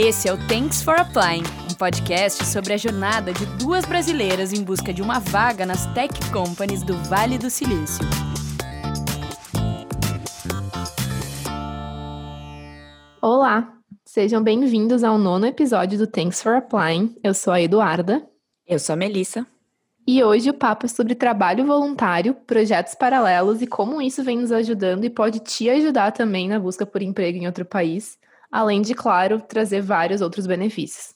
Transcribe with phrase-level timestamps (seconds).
[0.00, 4.62] Esse é o Thanks for Applying, um podcast sobre a jornada de duas brasileiras em
[4.62, 8.06] busca de uma vaga nas tech companies do Vale do Silício.
[13.20, 17.16] Olá, sejam bem-vindos ao nono episódio do Thanks for Applying.
[17.20, 18.24] Eu sou a Eduarda.
[18.64, 19.44] Eu sou a Melissa.
[20.06, 24.52] E hoje o papo é sobre trabalho voluntário, projetos paralelos e como isso vem nos
[24.52, 28.16] ajudando e pode te ajudar também na busca por emprego em outro país
[28.50, 31.14] além de, claro, trazer vários outros benefícios.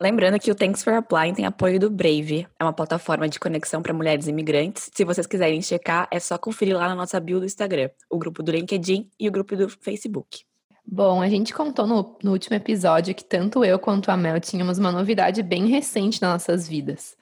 [0.00, 3.80] Lembrando que o Thanks for Applying tem apoio do Brave, é uma plataforma de conexão
[3.80, 4.90] para mulheres imigrantes.
[4.94, 8.42] Se vocês quiserem checar, é só conferir lá na nossa bio do Instagram, o grupo
[8.42, 10.44] do LinkedIn e o grupo do Facebook.
[10.86, 14.78] Bom, a gente contou no, no último episódio que tanto eu quanto a Mel tínhamos
[14.78, 17.16] uma novidade bem recente nas nossas vidas.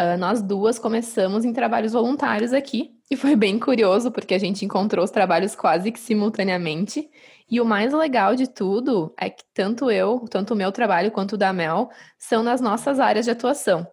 [0.00, 4.64] Uh, nós duas começamos em trabalhos voluntários aqui, e foi bem curioso, porque a gente
[4.64, 7.10] encontrou os trabalhos quase que simultaneamente.
[7.50, 11.32] E o mais legal de tudo é que tanto eu, tanto o meu trabalho quanto
[11.34, 13.86] o da Mel, são nas nossas áreas de atuação.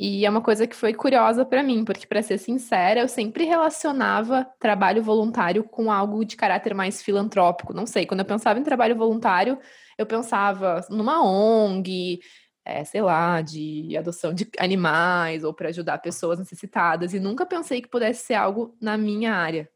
[0.00, 3.44] E é uma coisa que foi curiosa para mim, porque, para ser sincera, eu sempre
[3.44, 7.74] relacionava trabalho voluntário com algo de caráter mais filantrópico.
[7.74, 9.58] Não sei, quando eu pensava em trabalho voluntário,
[9.98, 12.20] eu pensava numa ONG,
[12.64, 17.80] é, sei lá, de adoção de animais ou para ajudar pessoas necessitadas, e nunca pensei
[17.82, 19.68] que pudesse ser algo na minha área.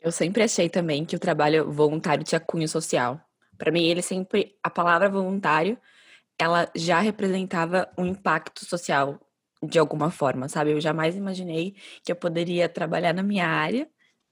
[0.00, 3.20] Eu sempre achei também que o trabalho voluntário tinha cunho social.
[3.58, 5.78] Para mim, ele sempre, a palavra voluntário,
[6.38, 9.18] ela já representava um impacto social
[9.62, 10.72] de alguma forma, sabe?
[10.72, 13.88] Eu jamais imaginei que eu poderia trabalhar na minha área,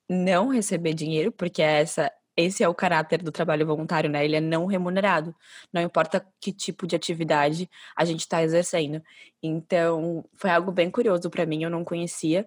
[0.08, 4.24] não receber dinheiro, porque essa esse é o caráter do trabalho voluntário, né?
[4.24, 5.34] Ele é não remunerado.
[5.72, 9.02] Não importa que tipo de atividade a gente está exercendo.
[9.42, 12.46] Então, foi algo bem curioso para mim, eu não conhecia.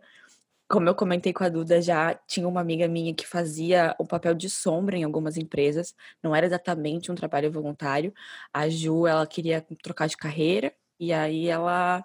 [0.70, 4.34] Como eu comentei com a Duda, já tinha uma amiga minha que fazia o papel
[4.34, 5.96] de sombra em algumas empresas.
[6.22, 8.14] Não era exatamente um trabalho voluntário.
[8.54, 12.04] A Ju, ela queria trocar de carreira e aí ela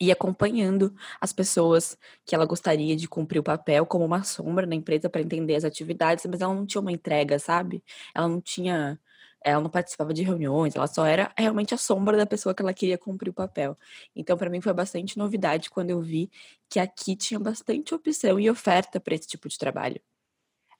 [0.00, 4.74] e acompanhando as pessoas que ela gostaria de cumprir o papel como uma sombra na
[4.74, 7.82] empresa para entender as atividades, mas ela não tinha uma entrega, sabe?
[8.14, 8.98] Ela não tinha,
[9.42, 12.74] ela não participava de reuniões, ela só era realmente a sombra da pessoa que ela
[12.74, 13.76] queria cumprir o papel.
[14.14, 16.30] Então, para mim foi bastante novidade quando eu vi
[16.68, 20.00] que aqui tinha bastante opção e oferta para esse tipo de trabalho.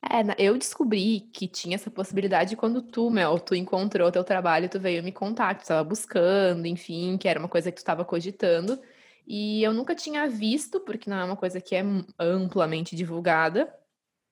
[0.01, 4.79] É, eu descobri que tinha essa possibilidade quando tu, Mel, tu encontrou teu trabalho, tu
[4.79, 8.05] veio me contar, que tu estava buscando, enfim, que era uma coisa que tu estava
[8.05, 8.81] cogitando.
[9.31, 11.85] E eu nunca tinha visto, porque não é uma coisa que é
[12.19, 13.71] amplamente divulgada.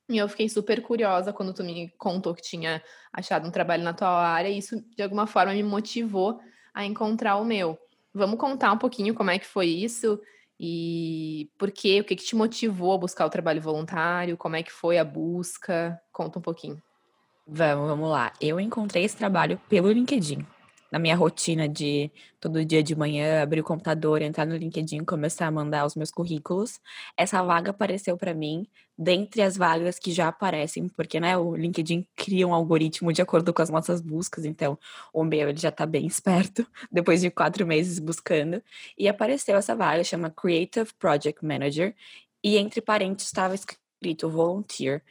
[0.09, 3.93] E eu fiquei super curiosa quando tu me contou que tinha achado um trabalho na
[3.93, 6.41] tua área, e isso de alguma forma me motivou
[6.73, 7.79] a encontrar o meu.
[8.15, 10.19] Vamos contar um pouquinho como é que foi isso
[10.59, 14.63] e por quê, o que, que te motivou a buscar o trabalho voluntário, como é
[14.63, 16.01] que foi a busca?
[16.11, 16.83] Conta um pouquinho.
[17.47, 18.33] Vamos, vamos lá.
[18.41, 20.47] Eu encontrei esse trabalho pelo LinkedIn
[20.97, 25.47] na minha rotina de todo dia de manhã abrir o computador, entrar no LinkedIn, começar
[25.47, 26.81] a mandar os meus currículos.
[27.19, 32.07] Essa vaga apareceu para mim dentre as vagas que já aparecem, porque né, o LinkedIn
[32.17, 34.79] cria um algoritmo de acordo com as nossas buscas, então
[35.13, 38.63] o meu ele já está bem esperto, depois de quatro meses buscando,
[38.97, 41.95] e apareceu essa vaga, chama Creative Project Manager,
[42.43, 45.03] e entre parênteses estava escrito Volunteer.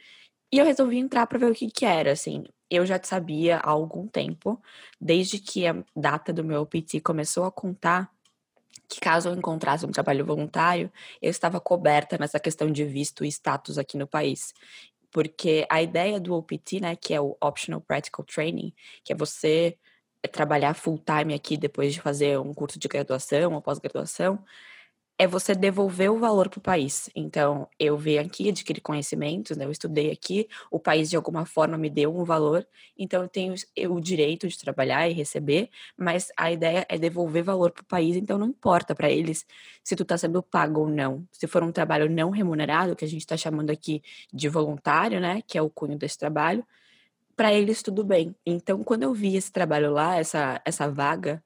[0.52, 3.70] E eu resolvi entrar para ver o que, que era, assim eu já sabia há
[3.70, 4.60] algum tempo,
[5.00, 8.10] desde que a data do meu OPT começou a contar,
[8.88, 10.90] que caso eu encontrasse um trabalho voluntário,
[11.20, 14.54] eu estava coberta nessa questão de visto e status aqui no país.
[15.10, 18.72] Porque a ideia do OPT, né, que é o Optional Practical Training,
[19.02, 19.78] que é você
[20.32, 24.44] trabalhar full time aqui depois de fazer um curso de graduação ou pós-graduação,
[25.18, 27.08] é você devolver o valor para o país.
[27.14, 29.64] Então, eu vim aqui, adquiri conhecimentos, né?
[29.64, 32.66] eu estudei aqui, o país de alguma forma me deu um valor,
[32.98, 33.54] então eu tenho
[33.88, 38.14] o direito de trabalhar e receber, mas a ideia é devolver valor para o país,
[38.16, 39.46] então não importa para eles
[39.82, 41.26] se tu está sendo pago ou não.
[41.32, 44.02] Se for um trabalho não remunerado, que a gente está chamando aqui
[44.32, 46.66] de voluntário, né, que é o cunho desse trabalho,
[47.36, 48.34] para eles tudo bem.
[48.44, 51.42] Então, quando eu vi esse trabalho lá, essa, essa vaga,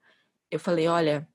[0.49, 1.27] eu falei, olha,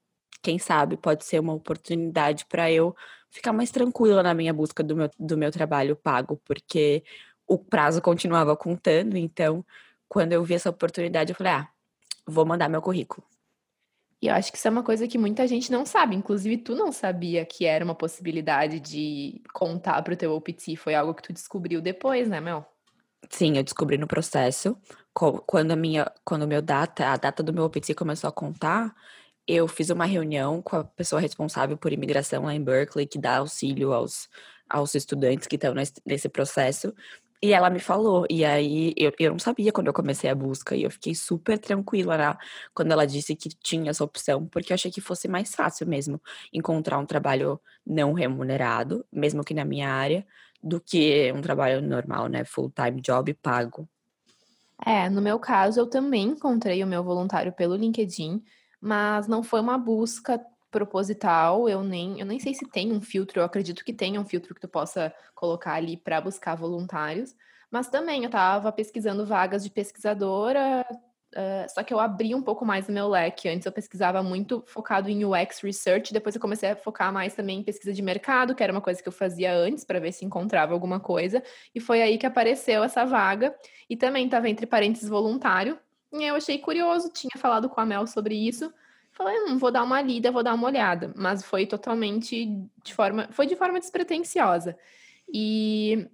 [0.46, 2.94] quem sabe pode ser uma oportunidade para eu
[3.28, 7.02] ficar mais tranquila na minha busca do meu, do meu trabalho pago, porque
[7.48, 9.66] o prazo continuava contando, então
[10.08, 11.69] quando eu vi essa oportunidade, eu falei, ah,
[12.25, 13.26] vou mandar meu currículo.
[14.22, 16.14] E eu acho que isso é uma coisa que muita gente não sabe.
[16.14, 20.76] Inclusive, tu não sabia que era uma possibilidade de contar para o teu OPT.
[20.76, 22.64] Foi algo que tu descobriu depois, né, Mel?
[23.28, 24.78] Sim, eu descobri no processo.
[25.12, 28.94] Quando a minha, quando meu data, a data do meu OPT começou a contar,
[29.46, 33.38] eu fiz uma reunião com a pessoa responsável por imigração lá em Berkeley, que dá
[33.38, 34.28] auxílio aos,
[34.69, 36.93] aos estudantes que estão nesse, processo.
[37.43, 40.75] E ela me falou, e aí eu, eu não sabia quando eu comecei a busca,
[40.75, 42.37] e eu fiquei super tranquila né,
[42.75, 46.20] quando ela disse que tinha essa opção, porque eu achei que fosse mais fácil mesmo
[46.52, 50.26] encontrar um trabalho não remunerado, mesmo que na minha área,
[50.62, 52.44] do que um trabalho normal, né?
[52.44, 53.88] Full-time job pago.
[54.84, 58.42] É, no meu caso, eu também encontrei o meu voluntário pelo LinkedIn,
[58.86, 60.40] mas não foi uma busca
[60.70, 64.24] proposital, eu nem, eu nem sei se tem um filtro, eu acredito que tenha um
[64.24, 67.34] filtro que tu possa colocar ali para buscar voluntários,
[67.68, 70.86] mas também eu estava pesquisando vagas de pesquisadora,
[71.34, 73.48] uh, só que eu abri um pouco mais o meu leque.
[73.48, 77.58] Antes eu pesquisava muito focado em UX Research, depois eu comecei a focar mais também
[77.58, 80.24] em pesquisa de mercado, que era uma coisa que eu fazia antes para ver se
[80.24, 81.42] encontrava alguma coisa,
[81.74, 83.52] e foi aí que apareceu essa vaga,
[83.90, 85.76] e também estava entre parênteses voluntário,
[86.24, 88.72] eu achei curioso, tinha falado com a Mel sobre isso,
[89.16, 91.10] Falei, hum, vou dar uma lida, vou dar uma olhada.
[91.16, 92.46] Mas foi totalmente
[92.84, 93.28] de forma.
[93.32, 94.76] Foi de forma despretensiosa.
[95.32, 96.06] E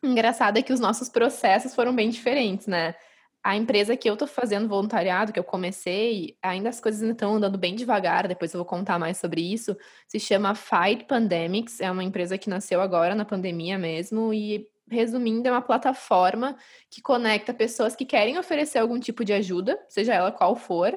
[0.00, 2.94] engraçado é que os nossos processos foram bem diferentes, né?
[3.42, 7.58] A empresa que eu tô fazendo voluntariado, que eu comecei, ainda as coisas estão andando
[7.58, 9.76] bem devagar, depois eu vou contar mais sobre isso.
[10.06, 15.48] Se chama Fight Pandemics, é uma empresa que nasceu agora na pandemia mesmo, e resumindo,
[15.48, 16.56] é uma plataforma
[16.90, 20.96] que conecta pessoas que querem oferecer algum tipo de ajuda, seja ela qual for,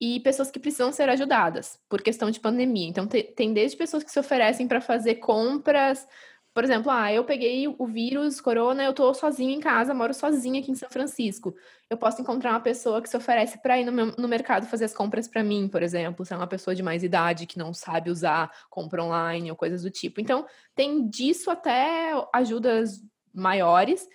[0.00, 2.88] e pessoas que precisam ser ajudadas por questão de pandemia.
[2.88, 6.06] Então, tem desde pessoas que se oferecem para fazer compras.
[6.54, 10.60] Por exemplo, ah, eu peguei o vírus, corona, eu tô sozinho em casa, moro sozinha
[10.60, 11.54] aqui em São Francisco.
[11.88, 14.86] Eu posso encontrar uma pessoa que se oferece para ir no, meu, no mercado fazer
[14.86, 17.74] as compras para mim, por exemplo, se é uma pessoa de mais idade que não
[17.74, 20.20] sabe usar compra online ou coisas do tipo.
[20.20, 23.00] Então, tem disso até ajudas
[23.34, 24.08] maiores.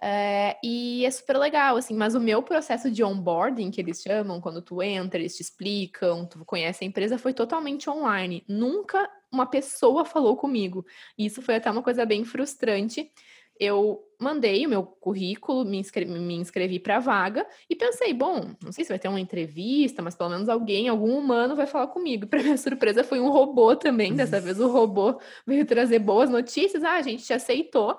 [0.00, 4.40] É, e é super legal, assim, mas o meu processo de onboarding, que eles chamam,
[4.40, 8.44] quando tu entra, eles te explicam, tu conhece a empresa, foi totalmente online.
[8.46, 10.86] Nunca uma pessoa falou comigo.
[11.18, 13.10] Isso foi até uma coisa bem frustrante.
[13.58, 18.54] Eu mandei o meu currículo, me inscrevi, me inscrevi para a vaga e pensei, bom,
[18.62, 21.88] não sei se vai ter uma entrevista, mas pelo menos alguém, algum humano vai falar
[21.88, 22.26] comigo.
[22.28, 24.14] Para minha surpresa, foi um robô também.
[24.14, 26.84] Dessa vez o robô veio trazer boas notícias.
[26.84, 27.98] Ah, a gente te aceitou.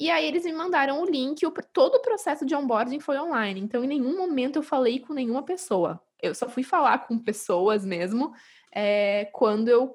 [0.00, 3.60] E aí eles me mandaram o link, o, todo o processo de onboarding foi online.
[3.60, 6.02] Então, em nenhum momento eu falei com nenhuma pessoa.
[6.22, 8.32] Eu só fui falar com pessoas mesmo
[8.74, 9.94] é, quando eu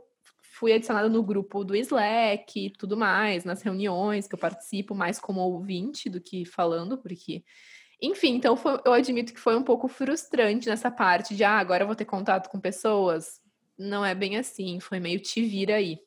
[0.54, 5.20] fui adicionada no grupo do Slack e tudo mais, nas reuniões que eu participo mais
[5.20, 7.44] como ouvinte do que falando, porque.
[8.00, 11.82] Enfim, então foi, eu admito que foi um pouco frustrante nessa parte de ah, agora
[11.82, 13.42] eu vou ter contato com pessoas.
[13.76, 15.98] Não é bem assim, foi meio te vira aí.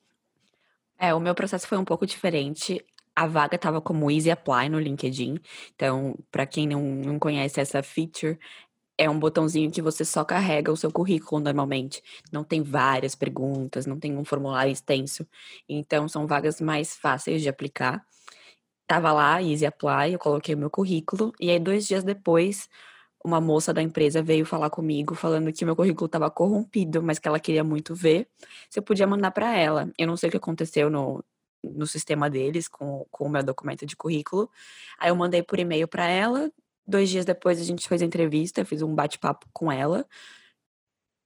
[0.96, 2.84] É, o meu processo foi um pouco diferente
[3.18, 5.40] a vaga estava como Easy Apply no LinkedIn.
[5.74, 8.38] Então, para quem não, não conhece essa feature,
[8.96, 12.02] é um botãozinho que você só carrega o seu currículo normalmente.
[12.32, 15.26] Não tem várias perguntas, não tem um formulário extenso.
[15.68, 18.04] Então, são vagas mais fáceis de aplicar.
[18.86, 22.68] Tava lá, Easy Apply, eu coloquei o meu currículo, e aí, dois dias depois,
[23.24, 27.28] uma moça da empresa veio falar comigo, falando que meu currículo estava corrompido, mas que
[27.28, 28.28] ela queria muito ver,
[28.70, 29.90] se eu podia mandar para ela.
[29.98, 31.24] Eu não sei o que aconteceu no,
[31.62, 34.50] no sistema deles com, com o meu documento de currículo.
[34.98, 36.50] Aí eu mandei por e-mail para ela.
[36.86, 40.06] Dois dias depois a gente fez a entrevista, fiz um bate-papo com ela.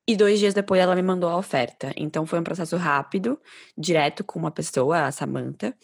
[0.07, 1.93] E dois dias depois ela me mandou a oferta.
[1.97, 3.41] Então foi um processo rápido,
[3.79, 5.77] direto com uma pessoa, a Samantha.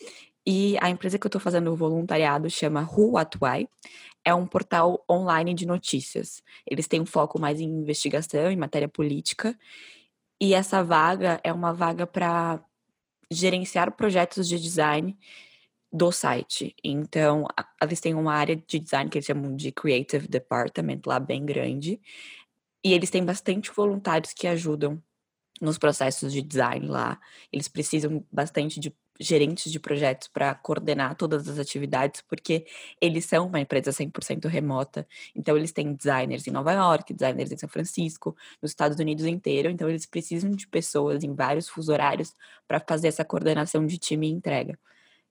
[0.47, 3.69] E a empresa que eu estou fazendo o voluntariado chama Who What Why.
[4.25, 6.43] É um portal online de notícias.
[6.67, 9.57] Eles têm um foco mais em investigação, em matéria política.
[10.41, 12.61] E essa vaga é uma vaga para
[13.31, 15.17] gerenciar projetos de design
[15.93, 16.75] do site.
[16.85, 17.47] Então,
[17.83, 22.01] eles têm uma área de design que eles chamam de Creative Department lá bem grande.
[22.85, 25.03] E eles têm bastante voluntários que ajudam
[25.61, 27.21] nos processos de design lá.
[27.53, 32.67] Eles precisam bastante de gerentes de projetos para coordenar todas as atividades, porque
[33.01, 35.07] eles são uma empresa 100% remota.
[35.35, 39.71] Então, eles têm designers em Nova York, designers em São Francisco, nos Estados Unidos inteiro.
[39.71, 42.33] Então, eles precisam de pessoas em vários fuso horários
[42.67, 44.79] para fazer essa coordenação de time e entrega.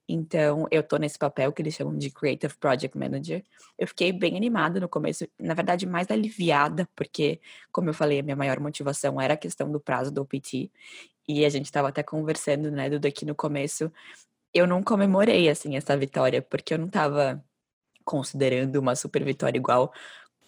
[0.10, 3.44] Então, eu tô nesse papel que eles chamam de Creative Project Manager.
[3.78, 7.42] Eu fiquei bem animada no começo, na verdade, mais aliviada, porque,
[7.74, 10.72] como eu falei, a minha maior motivação era a questão do prazo do OPT.
[11.28, 13.92] E a gente estava até conversando, né, Duda, aqui no começo.
[14.54, 17.44] Eu não comemorei, assim, essa vitória, porque eu não estava
[18.06, 19.94] considerando uma super vitória igual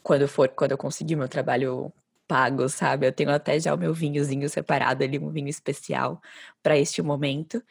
[0.04, 1.92] quando for, quando eu conseguir meu trabalho
[2.28, 3.08] pago, sabe?
[3.08, 6.22] Eu tenho até já o meu vinhozinho separado ali, um vinho especial
[6.64, 7.62] para este momento.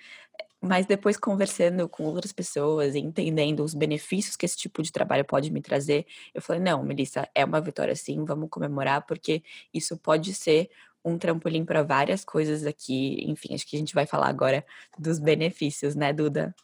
[0.60, 5.24] Mas depois conversando com outras pessoas e entendendo os benefícios que esse tipo de trabalho
[5.24, 9.96] pode me trazer, eu falei: não, Melissa, é uma vitória sim, vamos comemorar, porque isso
[9.96, 10.68] pode ser
[11.04, 13.24] um trampolim para várias coisas aqui.
[13.28, 14.64] Enfim, acho que a gente vai falar agora
[14.98, 16.54] dos benefícios, né, Duda?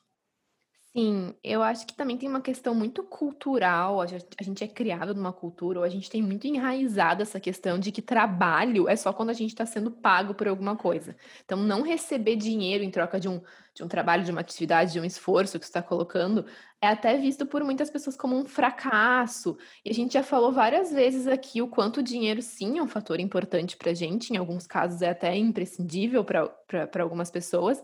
[0.96, 4.00] Sim, eu acho que também tem uma questão muito cultural.
[4.00, 7.90] A gente, é criado numa cultura, ou a gente tem muito enraizada essa questão de
[7.90, 11.16] que trabalho é só quando a gente está sendo pago por alguma coisa.
[11.44, 13.40] Então, não receber dinheiro em troca de um,
[13.74, 16.46] de um trabalho, de uma atividade, de um esforço que está colocando,
[16.80, 19.56] é até visto por muitas pessoas como um fracasso.
[19.84, 22.86] E a gente já falou várias vezes aqui o quanto o dinheiro, sim, é um
[22.86, 27.82] fator importante para a gente, em alguns casos é até imprescindível para algumas pessoas.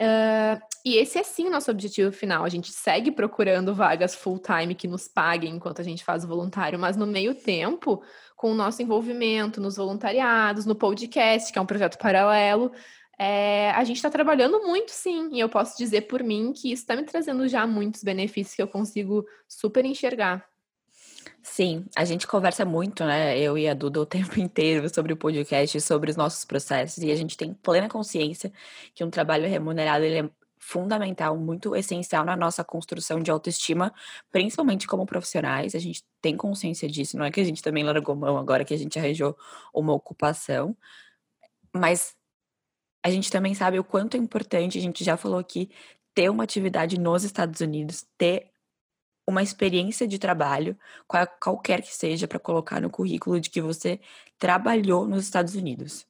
[0.00, 2.44] Uh, e esse é sim o nosso objetivo final.
[2.44, 6.78] A gente segue procurando vagas full-time que nos paguem enquanto a gente faz o voluntário,
[6.78, 8.02] mas no meio tempo,
[8.36, 12.72] com o nosso envolvimento nos voluntariados, no podcast, que é um projeto paralelo,
[13.18, 15.30] é, a gente está trabalhando muito, sim.
[15.32, 18.62] E eu posso dizer por mim que isso está me trazendo já muitos benefícios que
[18.62, 20.46] eu consigo super enxergar.
[21.50, 23.36] Sim, a gente conversa muito, né?
[23.38, 27.10] Eu e a Duda o tempo inteiro sobre o podcast, sobre os nossos processos, e
[27.10, 28.52] a gente tem plena consciência
[28.94, 33.92] que um trabalho remunerado ele é fundamental, muito essencial na nossa construção de autoestima,
[34.30, 35.74] principalmente como profissionais.
[35.74, 38.74] A gente tem consciência disso, não é que a gente também largou mão agora que
[38.74, 39.36] a gente arranjou
[39.74, 40.76] uma ocupação,
[41.74, 42.14] mas
[43.02, 45.70] a gente também sabe o quanto é importante, a gente já falou aqui,
[46.14, 48.50] ter uma atividade nos Estados Unidos, ter
[49.28, 50.74] uma experiência de trabalho,
[51.38, 54.00] qualquer que seja, para colocar no currículo de que você
[54.38, 56.06] trabalhou nos Estados Unidos.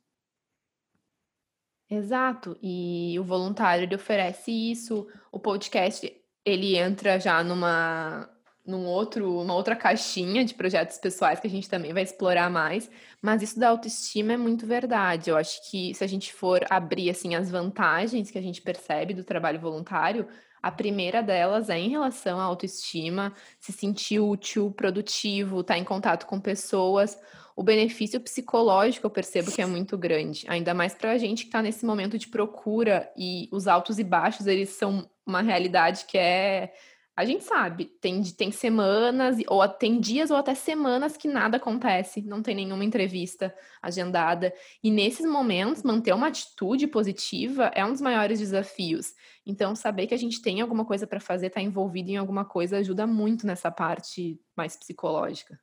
[1.91, 8.31] Exato, e o voluntário ele oferece isso, o podcast ele entra já numa
[8.65, 12.89] num outro, uma outra caixinha de projetos pessoais que a gente também vai explorar mais,
[13.21, 15.31] mas isso da autoestima é muito verdade.
[15.31, 19.15] Eu acho que se a gente for abrir assim as vantagens que a gente percebe
[19.15, 20.29] do trabalho voluntário,
[20.63, 25.85] a primeira delas é em relação à autoestima, se sentir útil, produtivo, estar tá em
[25.85, 27.19] contato com pessoas.
[27.57, 31.49] O benefício psicológico eu percebo que é muito grande, ainda mais para a gente que
[31.49, 36.17] está nesse momento de procura e os altos e baixos eles são uma realidade que
[36.17, 36.73] é
[37.19, 42.23] a gente sabe, tem, tem semanas, ou tem dias ou até semanas que nada acontece,
[42.23, 44.55] não tem nenhuma entrevista agendada.
[44.85, 49.15] E nesses momentos, manter uma atitude positiva é um dos maiores desafios.
[49.45, 52.45] Então, saber que a gente tem alguma coisa para fazer, estar tá envolvido em alguma
[52.45, 55.59] coisa, ajuda muito nessa parte mais psicológica.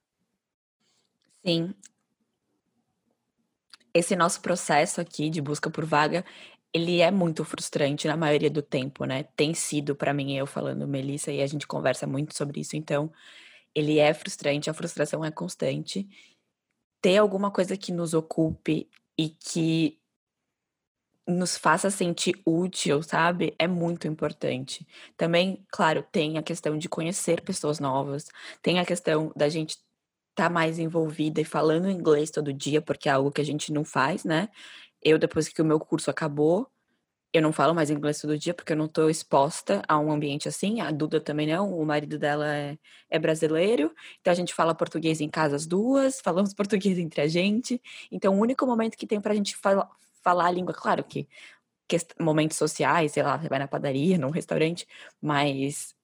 [1.42, 1.74] Sim.
[3.94, 6.26] Esse nosso processo aqui de busca por vaga,
[6.76, 9.24] ele é muito frustrante na maioria do tempo, né?
[9.38, 13.10] Tem sido para mim, eu falando Melissa, e a gente conversa muito sobre isso, então
[13.74, 16.06] ele é frustrante, a frustração é constante.
[17.02, 19.98] Ter alguma coisa que nos ocupe e que
[21.26, 23.56] nos faça sentir útil, sabe?
[23.58, 24.86] É muito importante.
[25.16, 28.28] Também, claro, tem a questão de conhecer pessoas novas,
[28.62, 29.78] tem a questão da gente
[30.32, 33.72] estar tá mais envolvida e falando inglês todo dia, porque é algo que a gente
[33.72, 34.50] não faz, né?
[35.06, 36.68] Eu, depois que o meu curso acabou,
[37.32, 40.48] eu não falo mais inglês todo dia porque eu não estou exposta a um ambiente
[40.48, 40.82] assim.
[40.82, 42.78] A Duda também não, o marido dela é,
[43.10, 43.94] é, brasileiro.
[44.22, 47.82] Então a gente fala português em casa as duas, falamos português entre a gente.
[48.12, 49.90] Então o único momento que tem pra gente fala,
[50.24, 51.28] falar a língua, claro que,
[51.88, 54.88] que momentos sociais, sei lá, você vai na padaria, num restaurante,
[55.22, 55.95] mas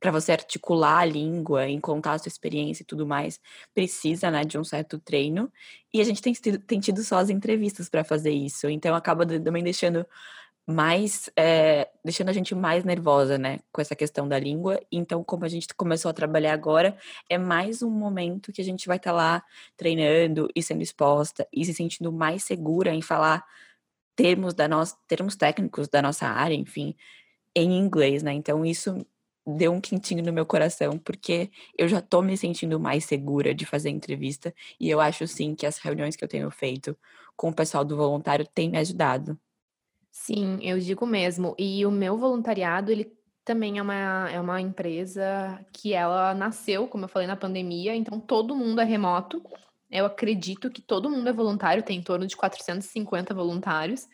[0.00, 3.38] para você articular a língua, em contar a sua experiência e tudo mais,
[3.74, 5.52] precisa, né, de um certo treino.
[5.92, 8.68] E a gente tem, tem tido só as entrevistas para fazer isso.
[8.68, 10.06] Então acaba também deixando
[10.66, 14.80] mais é, deixando a gente mais nervosa, né, com essa questão da língua.
[14.90, 16.96] Então, como a gente começou a trabalhar agora,
[17.28, 19.42] é mais um momento que a gente vai estar tá lá
[19.76, 23.44] treinando e sendo exposta e se sentindo mais segura em falar
[24.16, 26.94] termos da nossa termos técnicos da nossa área, enfim,
[27.54, 28.32] em inglês, né?
[28.32, 29.04] Então, isso
[29.46, 33.64] deu um quentinho no meu coração, porque eu já tô me sentindo mais segura de
[33.66, 36.96] fazer entrevista e eu acho sim que as reuniões que eu tenho feito
[37.36, 39.38] com o pessoal do voluntário têm me ajudado.
[40.10, 41.54] Sim, eu digo mesmo.
[41.58, 43.10] E o meu voluntariado, ele
[43.44, 48.20] também é uma, é uma empresa que ela nasceu, como eu falei, na pandemia, então
[48.20, 49.42] todo mundo é remoto.
[49.90, 54.06] Eu acredito que todo mundo é voluntário, tem em torno de 450 voluntários.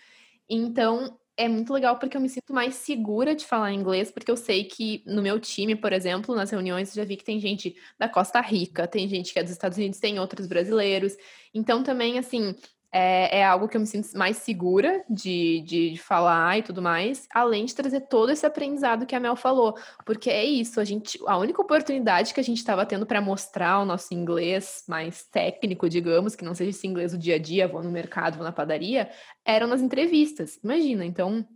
[0.49, 4.37] Então, é muito legal porque eu me sinto mais segura de falar inglês, porque eu
[4.37, 7.77] sei que no meu time, por exemplo, nas reuniões, eu já vi que tem gente
[7.99, 11.15] da Costa Rica, tem gente que é dos Estados Unidos, tem outros brasileiros.
[11.53, 12.55] Então, também, assim,
[12.93, 16.81] é, é, algo que eu me sinto mais segura de, de, de, falar e tudo
[16.81, 20.85] mais, além de trazer todo esse aprendizado que a Mel falou, porque é isso, a
[20.85, 25.25] gente, a única oportunidade que a gente estava tendo para mostrar o nosso inglês mais
[25.25, 28.45] técnico, digamos, que não seja esse inglês do dia a dia, vou no mercado, vou
[28.45, 29.11] na padaria,
[29.45, 30.59] eram nas entrevistas.
[30.63, 31.47] Imagina, então,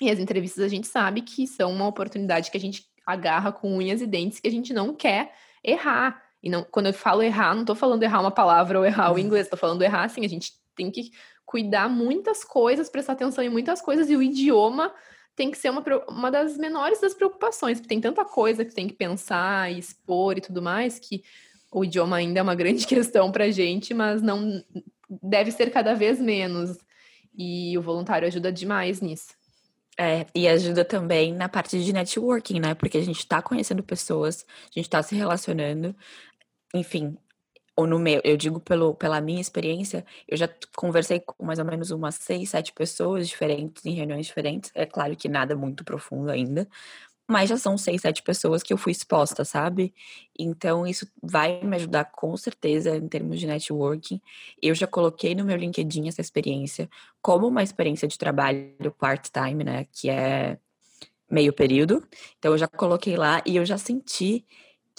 [0.00, 3.76] e as entrevistas a gente sabe que são uma oportunidade que a gente agarra com
[3.76, 5.32] unhas e dentes que a gente não quer
[5.62, 6.22] errar.
[6.42, 9.12] E não, quando eu falo errar, não estou falando errar uma palavra ou errar o
[9.12, 9.18] uhum.
[9.18, 11.12] inglês, estou falando errar assim, a gente tem que
[11.44, 14.94] cuidar muitas coisas, prestar atenção em muitas coisas, e o idioma
[15.36, 18.86] tem que ser uma, uma das menores das preocupações, porque tem tanta coisa que tem
[18.88, 21.22] que pensar e expor e tudo mais, que
[21.70, 24.62] o idioma ainda é uma grande questão para gente, mas não
[25.22, 26.78] deve ser cada vez menos.
[27.36, 29.28] E o voluntário ajuda demais nisso.
[29.98, 32.74] É, e ajuda também na parte de networking, né?
[32.74, 35.94] Porque a gente tá conhecendo pessoas, a gente tá se relacionando.
[36.74, 37.16] Enfim,
[37.80, 40.46] ou no meu, eu digo pelo, pela minha experiência, eu já
[40.76, 44.70] conversei com mais ou menos umas seis, sete pessoas diferentes, em reuniões diferentes.
[44.74, 46.68] É claro que nada muito profundo ainda,
[47.26, 49.94] mas já são seis, sete pessoas que eu fui exposta, sabe?
[50.38, 54.20] Então isso vai me ajudar com certeza em termos de networking.
[54.60, 56.86] Eu já coloquei no meu LinkedIn essa experiência
[57.22, 59.86] como uma experiência de trabalho part-time, né?
[59.90, 60.58] Que é
[61.30, 62.06] meio período.
[62.38, 64.44] Então eu já coloquei lá e eu já senti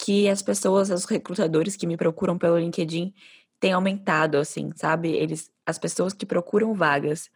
[0.02, 3.14] que as pessoas, os recrutadores que me procuram pelo LinkedIn
[3.60, 5.12] têm aumentado, assim, sabe?
[5.12, 7.30] Eles, as pessoas que procuram vagas,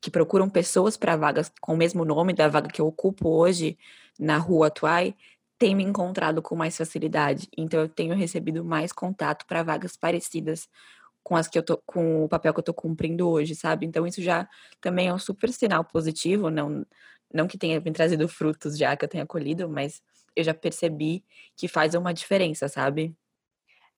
[0.00, 3.76] que procuram pessoas para vagas com o mesmo nome da vaga que eu ocupo hoje,
[4.20, 5.16] na rua Atuai
[5.58, 7.48] tem me encontrado com mais facilidade.
[7.56, 10.68] Então eu tenho recebido mais contato para vagas parecidas
[11.24, 13.86] com as que eu tô com o papel que eu tô cumprindo hoje, sabe?
[13.86, 14.48] Então isso já
[14.80, 16.86] também é um super sinal positivo, não
[17.34, 20.02] não que tenha me trazido frutos já que eu tenha colhido, mas
[20.34, 21.24] eu já percebi
[21.56, 23.14] que faz uma diferença, sabe?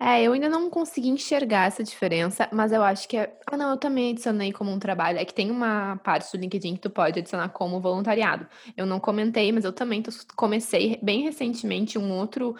[0.00, 3.38] É, eu ainda não consegui enxergar essa diferença, mas eu acho que é.
[3.46, 5.18] Ah, não, eu também adicionei como um trabalho.
[5.18, 8.46] É que tem uma parte do LinkedIn que tu pode adicionar como voluntariado.
[8.76, 10.10] Eu não comentei, mas eu também tô...
[10.36, 12.56] comecei bem recentemente um outro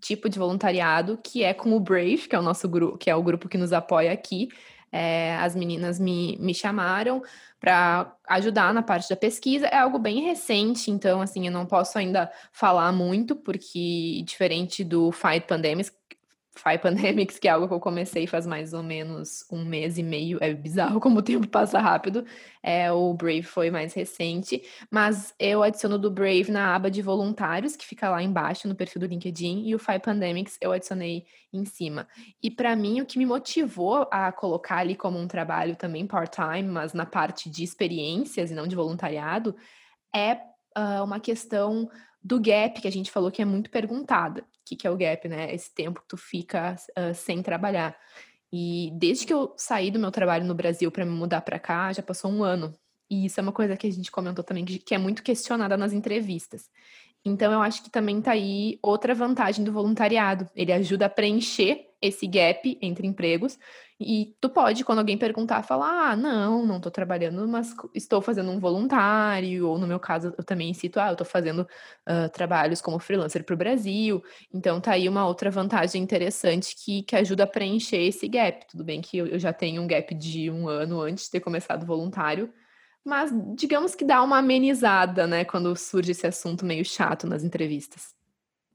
[0.00, 3.16] tipo de voluntariado que é com o Brave, que é o nosso grupo, que é
[3.16, 4.48] o grupo que nos apoia aqui.
[4.92, 7.22] É, as meninas me, me chamaram
[7.60, 9.66] para ajudar na parte da pesquisa.
[9.66, 15.10] É algo bem recente, então, assim, eu não posso ainda falar muito, porque diferente do
[15.12, 15.92] Fight Pandemics,
[16.58, 20.02] Five Pandemics, que é algo que eu comecei faz mais ou menos um mês e
[20.02, 20.38] meio.
[20.40, 22.24] É bizarro como o tempo passa rápido.
[22.62, 27.76] É, o Brave foi mais recente, mas eu adiciono do Brave na aba de voluntários,
[27.76, 31.64] que fica lá embaixo no perfil do LinkedIn, e o Five Pandemics eu adicionei em
[31.64, 32.08] cima.
[32.42, 36.64] E para mim, o que me motivou a colocar ali como um trabalho também part-time,
[36.64, 39.54] mas na parte de experiências e não de voluntariado,
[40.14, 40.34] é
[40.76, 41.88] uh, uma questão
[42.26, 45.28] do gap que a gente falou que é muito perguntada que, que é o gap,
[45.28, 45.54] né?
[45.54, 47.96] Esse tempo que tu fica uh, sem trabalhar.
[48.52, 51.92] E desde que eu saí do meu trabalho no Brasil para me mudar para cá,
[51.92, 52.74] já passou um ano.
[53.08, 55.92] E isso é uma coisa que a gente comentou também, que é muito questionada nas
[55.92, 56.68] entrevistas.
[57.24, 60.48] Então, eu acho que também tá aí outra vantagem do voluntariado.
[60.54, 63.58] Ele ajuda a preencher esse gap entre empregos.
[63.98, 68.50] E tu pode, quando alguém perguntar, falar: ah, não, não tô trabalhando, mas estou fazendo
[68.50, 69.66] um voluntário.
[69.68, 73.42] Ou no meu caso, eu também cito: ah, eu tô fazendo uh, trabalhos como freelancer
[73.44, 74.22] para o Brasil.
[74.52, 78.66] Então, tá aí uma outra vantagem interessante que, que ajuda a preencher esse gap.
[78.68, 81.40] Tudo bem que eu, eu já tenho um gap de um ano antes de ter
[81.40, 82.52] começado voluntário.
[83.04, 88.14] Mas digamos que dá uma amenizada, né, quando surge esse assunto meio chato nas entrevistas.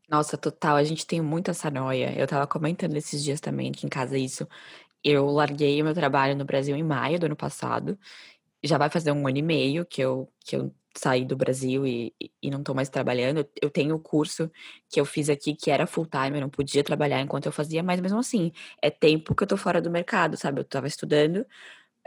[0.10, 2.14] Nossa, total, a gente tem muita essa noia.
[2.18, 4.46] Eu tava comentando esses dias também aqui em casa isso.
[5.04, 7.98] Eu larguei o meu trabalho no Brasil em maio do ano passado.
[8.64, 12.14] Já vai fazer um ano e meio que eu, que eu saí do Brasil e,
[12.42, 13.48] e não tô mais trabalhando.
[13.62, 14.52] Eu tenho o curso
[14.90, 17.82] que eu fiz aqui que era full time, eu não podia trabalhar enquanto eu fazia,
[17.84, 20.60] mas mesmo assim, é tempo que eu tô fora do mercado, sabe?
[20.62, 21.46] Eu tava estudando,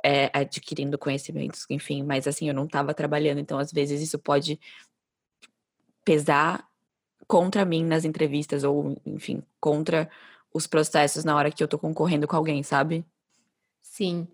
[0.05, 4.61] é, adquirindo conhecimentos, enfim, mas assim, eu não tava trabalhando, então às vezes isso pode
[6.05, 6.69] pesar
[7.27, 10.11] contra mim nas entrevistas ou, enfim, contra
[10.55, 13.05] os processos na hora que eu tô concorrendo com alguém, sabe?
[13.83, 14.29] Sim.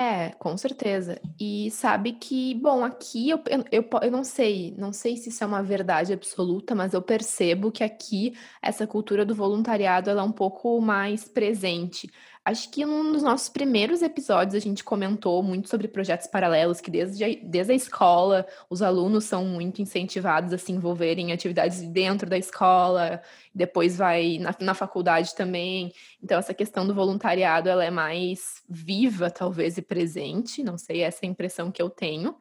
[0.00, 1.20] É, com certeza.
[1.38, 5.46] E sabe que, bom, aqui eu, eu, eu, não sei, não sei se isso é
[5.46, 10.32] uma verdade absoluta, mas eu percebo que aqui essa cultura do voluntariado ela é um
[10.32, 12.10] pouco mais presente.
[12.46, 16.90] Acho que num dos nossos primeiros episódios a gente comentou muito sobre projetos paralelos, que
[16.90, 21.80] desde a, desde a escola os alunos são muito incentivados a se envolverem em atividades
[21.80, 23.22] dentro da escola,
[23.54, 25.90] depois vai na, na faculdade também.
[26.22, 31.24] Então, essa questão do voluntariado ela é mais viva, talvez, e presente, não sei, essa
[31.24, 32.36] é a impressão que eu tenho.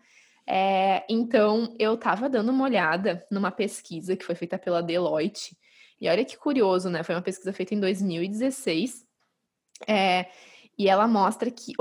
[0.45, 5.57] É, então, eu estava dando uma olhada numa pesquisa que foi feita pela Deloitte,
[6.01, 7.03] e olha que curioso, né?
[7.03, 9.02] Foi uma pesquisa feita em 2016
[9.87, 10.27] é,
[10.77, 11.73] e ela mostra que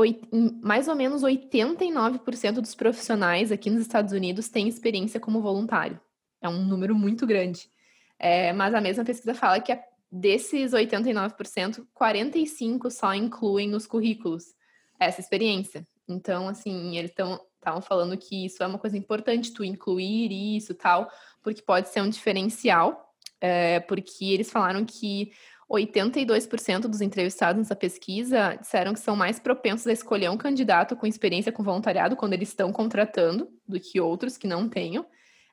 [0.62, 5.98] mais ou menos 89% dos profissionais aqui nos Estados Unidos têm experiência como voluntário.
[6.40, 7.70] É um número muito grande.
[8.18, 9.76] É, mas a mesma pesquisa fala que
[10.10, 14.54] desses 89%, 45% só incluem nos currículos
[15.00, 15.86] essa experiência.
[16.06, 21.10] Então, assim, eles estavam falando que isso é uma coisa importante, tu incluir isso tal,
[21.42, 23.08] porque pode ser um diferencial.
[23.40, 25.32] É, porque eles falaram que
[25.72, 31.06] 82% dos entrevistados nessa pesquisa disseram que são mais propensos a escolher um candidato com
[31.06, 35.06] experiência com voluntariado quando eles estão contratando do que outros que não tenham.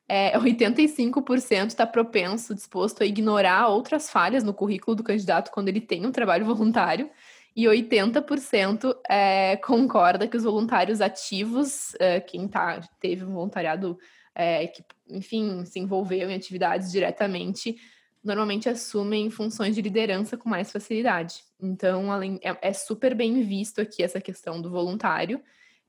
[0.08, 5.80] é, 85% está propenso, disposto a ignorar outras falhas no currículo do candidato quando ele
[5.80, 7.10] tem um trabalho voluntário,
[7.56, 13.98] e 80% é, concorda que os voluntários ativos, é, quem tá, teve um voluntariado
[14.34, 17.76] é, que, enfim, se envolveu em atividades diretamente,
[18.22, 21.42] normalmente assumem funções de liderança com mais facilidade.
[21.60, 25.42] Então, além, é, é super bem visto aqui essa questão do voluntário.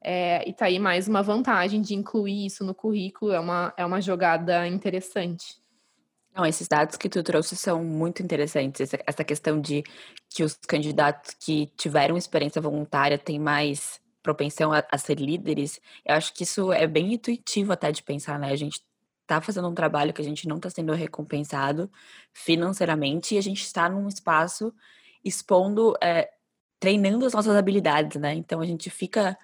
[0.04, 3.86] É, e tá aí mais uma vantagem de incluir isso no currículo, é uma, é
[3.86, 5.62] uma jogada interessante.
[6.34, 8.82] Não, esses dados que tu trouxe são muito interessantes.
[8.82, 9.84] Essa, essa questão de
[10.30, 16.16] que os candidatos que tiveram experiência voluntária têm mais propensão a, a, ser líderes, eu
[16.16, 18.52] acho que isso é bem intuitivo até de pensar, né?
[18.52, 18.82] A gente
[19.28, 21.90] tá fazendo um trabalho que a gente não está sendo recompensado
[22.34, 24.74] financeiramente e a gente está num espaço
[25.24, 26.30] expondo, é,
[26.80, 28.34] treinando as nossas habilidades, né?
[28.34, 29.38] Então a gente fica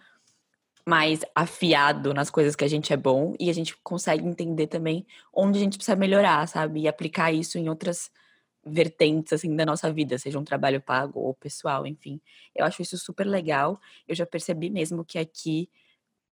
[0.86, 5.06] mais afiado nas coisas que a gente é bom e a gente consegue entender também
[5.34, 6.82] onde a gente precisa melhorar, sabe?
[6.82, 8.10] E aplicar isso em outras
[8.66, 12.22] vertentes assim da nossa vida, seja um trabalho pago ou pessoal, enfim.
[12.56, 13.80] Eu acho isso super legal.
[14.08, 15.70] Eu já percebi mesmo que aqui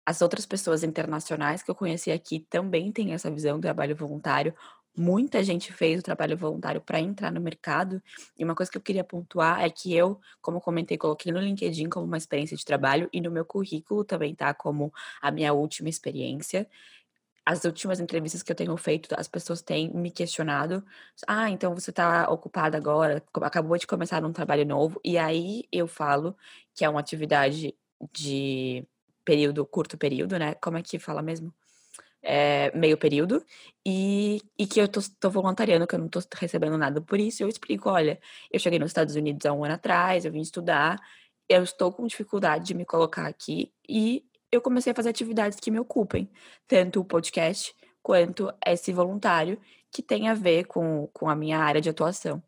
[0.06, 4.54] as outras pessoas internacionais que eu conheci aqui também têm essa visão do trabalho voluntário.
[4.98, 8.02] Muita gente fez o trabalho voluntário para entrar no mercado.
[8.38, 11.90] E uma coisa que eu queria pontuar é que eu, como comentei, coloquei no LinkedIn
[11.90, 15.90] como uma experiência de trabalho e no meu currículo também tá como a minha última
[15.90, 16.68] experiência.
[17.46, 20.84] As últimas entrevistas que eu tenho feito, as pessoas têm me questionado:
[21.28, 25.00] "Ah, então você está ocupada agora, acabou de começar um trabalho novo".
[25.04, 26.36] E aí eu falo
[26.74, 27.76] que é uma atividade
[28.14, 28.88] de
[29.26, 30.56] período, curto período, né?
[30.56, 31.54] Como é que fala mesmo?
[32.26, 33.46] é, meio período
[33.86, 37.44] e, e que eu tô, tô, voluntariando, que eu não tô recebendo nada por isso.
[37.44, 38.20] Eu explico: olha,
[38.52, 41.00] eu cheguei nos Estados Unidos há um ano atrás, eu vim estudar,
[41.48, 45.70] eu estou com dificuldade de me colocar aqui e eu comecei a fazer atividades que
[45.70, 46.30] me ocupem,
[46.68, 49.60] tanto o podcast quanto esse voluntário
[49.92, 52.42] que tem a ver com, com a minha área de atuação.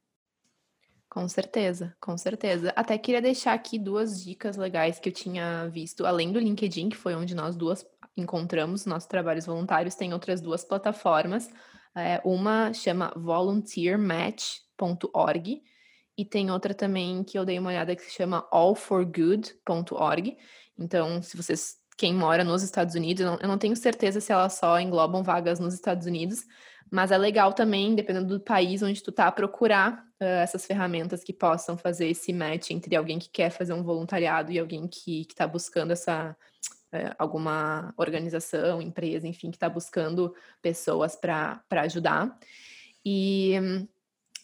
[1.10, 2.72] Com certeza, com certeza.
[2.76, 6.98] Até queria deixar aqui duas dicas legais que eu tinha visto, além do LinkedIn, que
[6.98, 7.84] foi onde nós duas
[8.16, 11.50] encontramos nossos trabalhos voluntários, tem outras duas plataformas.
[11.96, 15.64] É, uma chama volunteermatch.org
[16.18, 20.38] e tem outra também que eu dei uma olhada que se chama allforgood.org.
[20.78, 24.32] Então, se vocês, quem mora nos Estados Unidos, eu não, eu não tenho certeza se
[24.32, 26.46] elas só englobam vagas nos Estados Unidos,
[26.92, 31.34] mas é legal também, dependendo do país onde tu tá, procurar uh, essas ferramentas que
[31.34, 35.48] possam fazer esse match entre alguém que quer fazer um voluntariado e alguém que está
[35.48, 36.36] buscando essa
[36.92, 42.38] é, alguma organização, empresa, enfim, que está buscando pessoas para ajudar.
[43.06, 43.56] E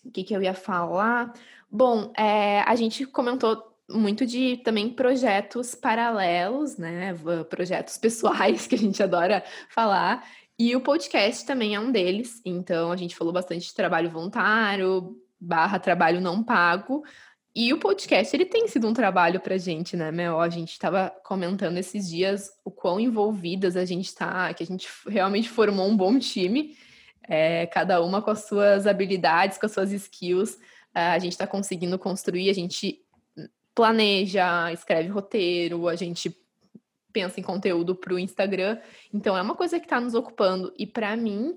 [0.04, 1.34] o que, que eu ia falar?
[1.72, 7.16] Bom, é, a gente comentou muito de também projetos paralelos, né?
[7.50, 10.26] Projetos pessoais que a gente adora falar.
[10.58, 12.42] E o podcast também é um deles.
[12.46, 17.04] Então a gente falou bastante de trabalho voluntário, barra trabalho não pago.
[17.56, 20.40] E o podcast, ele tem sido um trabalho pra gente, né, Mel?
[20.40, 24.88] A gente estava comentando esses dias o quão envolvidas a gente está, que a gente
[25.08, 26.76] realmente formou um bom time,
[27.30, 30.58] é, cada uma com as suas habilidades, com as suas skills.
[30.96, 33.04] É, a gente está conseguindo construir, a gente
[33.76, 36.36] planeja, escreve roteiro, a gente
[37.14, 38.80] pensa em conteúdo para o Instagram.
[39.14, 40.74] Então, é uma coisa que está nos ocupando.
[40.78, 41.56] E para mim,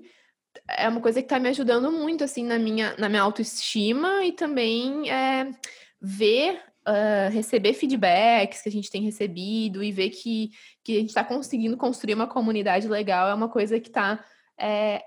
[0.69, 4.31] é uma coisa que está me ajudando muito, assim, na minha, na minha autoestima e
[4.31, 5.51] também é,
[5.99, 10.51] ver, uh, receber feedbacks que a gente tem recebido e ver que,
[10.83, 14.23] que a gente está conseguindo construir uma comunidade legal é uma coisa que está.
[14.57, 15.03] É,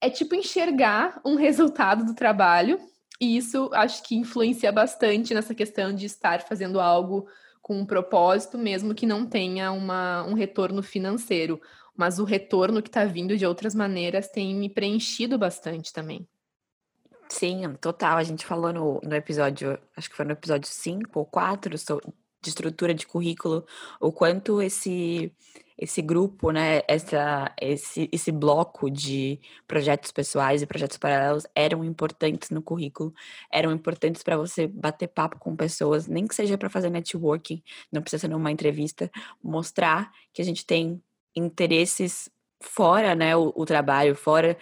[0.00, 2.80] é tipo enxergar um resultado do trabalho,
[3.20, 7.28] e isso acho que influencia bastante nessa questão de estar fazendo algo
[7.70, 11.60] com um propósito, mesmo que não tenha uma, um retorno financeiro.
[11.96, 16.26] Mas o retorno que está vindo de outras maneiras tem me preenchido bastante também.
[17.28, 18.16] Sim, total.
[18.16, 21.70] A gente falou no, no episódio, acho que foi no episódio 5 ou 4,
[22.42, 23.64] de estrutura de currículo,
[24.00, 25.32] o quanto esse
[25.80, 32.50] esse grupo, né, essa, esse, esse bloco de projetos pessoais e projetos paralelos eram importantes
[32.50, 33.14] no currículo,
[33.50, 38.02] eram importantes para você bater papo com pessoas, nem que seja para fazer networking, não
[38.02, 39.10] precisa ser numa entrevista,
[39.42, 41.02] mostrar que a gente tem
[41.34, 42.28] interesses
[42.62, 44.58] fora, né, o, o trabalho, fora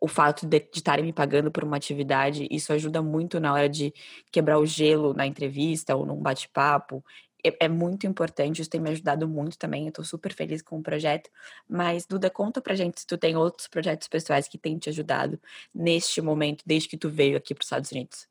[0.00, 3.92] o fato de estarem me pagando por uma atividade, isso ajuda muito na hora de
[4.30, 7.04] quebrar o gelo na entrevista ou num bate-papo.
[7.44, 9.86] É, é, muito importante, isso tem me ajudado muito também.
[9.86, 11.30] Eu tô super feliz com o projeto.
[11.68, 15.40] Mas, Duda, conta pra gente se tu tem outros projetos pessoais que têm te ajudado
[15.74, 18.26] neste momento, desde que tu veio aqui para os Estados Unidos.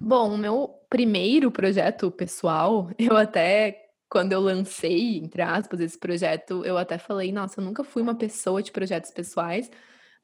[0.00, 6.64] Bom, o meu primeiro projeto pessoal, eu até quando eu lancei, entre aspas, esse projeto,
[6.64, 9.68] eu até falei, nossa, eu nunca fui uma pessoa de projetos pessoais,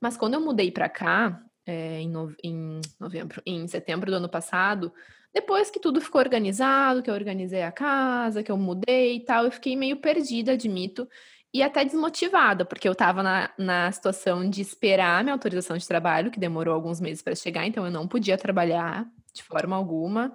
[0.00, 2.12] mas quando eu mudei para cá, é, em,
[2.44, 4.92] em novembro, em setembro do ano passado,
[5.32, 9.44] depois que tudo ficou organizado, que eu organizei a casa, que eu mudei e tal,
[9.44, 11.08] eu fiquei meio perdida, admito,
[11.52, 16.30] e até desmotivada, porque eu estava na, na situação de esperar minha autorização de trabalho,
[16.30, 20.32] que demorou alguns meses para chegar, então eu não podia trabalhar de forma alguma,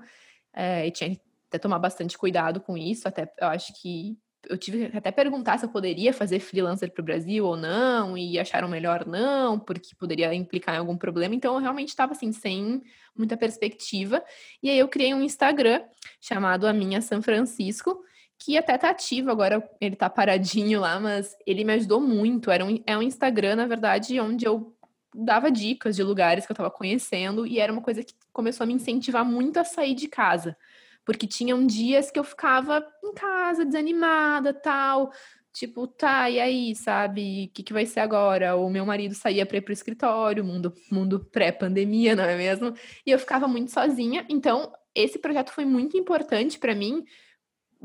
[0.54, 4.18] é, e tinha que tomar bastante cuidado com isso, até eu acho que
[4.50, 8.18] eu tive que até perguntar se eu poderia fazer freelancer para o Brasil ou não,
[8.18, 11.36] e acharam melhor não, porque poderia implicar em algum problema.
[11.36, 12.82] Então, eu realmente estava assim, sem
[13.16, 14.24] muita perspectiva.
[14.62, 15.82] E aí eu criei um Instagram
[16.20, 18.04] chamado A Minha São Francisco,
[18.38, 22.52] que até tá ativo, agora ele tá paradinho lá, mas ele me ajudou muito.
[22.52, 24.76] Era um, é um Instagram, na verdade, onde eu
[25.14, 28.68] dava dicas de lugares que eu estava conhecendo, e era uma coisa que começou a
[28.68, 30.58] me incentivar muito a sair de casa
[31.06, 35.12] porque tinham dias que eu ficava em casa, desanimada, tal.
[35.54, 37.46] Tipo, tá, e aí, sabe?
[37.46, 38.58] O que, que vai ser agora?
[38.58, 42.74] O meu marido saía para ir pro escritório, mundo, mundo pré-pandemia, não é mesmo?
[43.06, 44.26] E eu ficava muito sozinha.
[44.28, 47.06] Então, esse projeto foi muito importante para mim,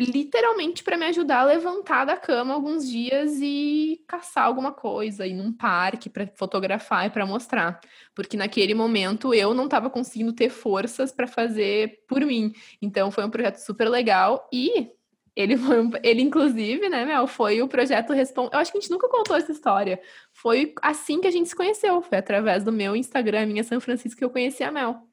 [0.05, 5.35] literalmente para me ajudar a levantar da cama alguns dias e caçar alguma coisa, ir
[5.35, 7.81] num parque para fotografar e para mostrar,
[8.15, 12.53] porque naquele momento eu não estava conseguindo ter forças para fazer por mim.
[12.81, 14.91] Então foi um projeto super legal e
[15.35, 18.51] ele foi um, ele inclusive, né, Mel, foi o projeto Responde.
[18.53, 20.01] Eu acho que a gente nunca contou essa história.
[20.33, 24.19] Foi assim que a gente se conheceu, foi através do meu Instagram, minha São Francisco
[24.19, 25.10] que eu conheci a Mel.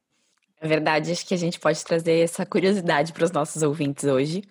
[0.59, 4.43] É verdade, acho que a gente pode trazer essa curiosidade para os nossos ouvintes hoje.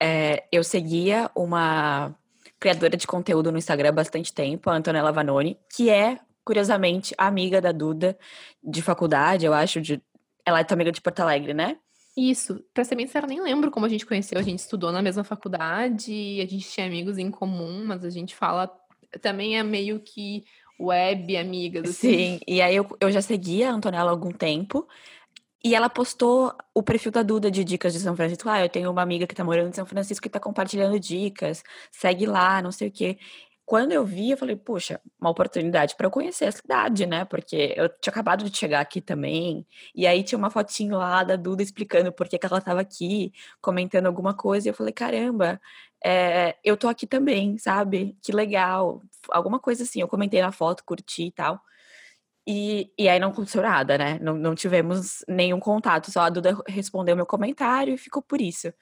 [0.00, 2.14] É, eu seguia uma
[2.60, 7.60] criadora de conteúdo no Instagram há bastante tempo, a Antonella Vanoni, que é, curiosamente, amiga
[7.60, 8.16] da Duda
[8.62, 9.80] de faculdade, eu acho.
[9.80, 10.00] De...
[10.44, 11.76] Ela é tua amiga de Porto Alegre, né?
[12.16, 12.64] Isso.
[12.72, 14.38] Pra ser bem sincera, nem lembro como a gente conheceu.
[14.38, 18.34] A gente estudou na mesma faculdade, a gente tinha amigos em comum, mas a gente
[18.34, 18.70] fala.
[19.20, 20.44] Também é meio que
[20.78, 21.88] web amigas.
[21.90, 22.38] Assim.
[22.38, 24.86] Sim, e aí eu, eu já seguia a Antonella há algum tempo.
[25.64, 28.48] E ela postou o perfil da Duda de dicas de São Francisco.
[28.48, 31.64] Ah, eu tenho uma amiga que tá morando em São Francisco e tá compartilhando dicas.
[31.90, 33.18] Segue lá, não sei o quê.
[33.68, 37.26] Quando eu vi, eu falei, puxa, uma oportunidade para eu conhecer a cidade, né?
[37.26, 39.66] Porque eu tinha acabado de chegar aqui também.
[39.94, 43.30] E aí tinha uma fotinho lá da Duda explicando por que, que ela estava aqui,
[43.60, 44.66] comentando alguma coisa.
[44.68, 45.60] E eu falei, caramba,
[46.02, 48.16] é, eu tô aqui também, sabe?
[48.22, 49.02] Que legal.
[49.30, 50.00] Alguma coisa assim.
[50.00, 51.60] Eu comentei na foto, curti e tal.
[52.46, 54.18] E, e aí não aconteceu nada, né?
[54.22, 58.72] Não, não tivemos nenhum contato, só a Duda respondeu meu comentário e ficou por isso.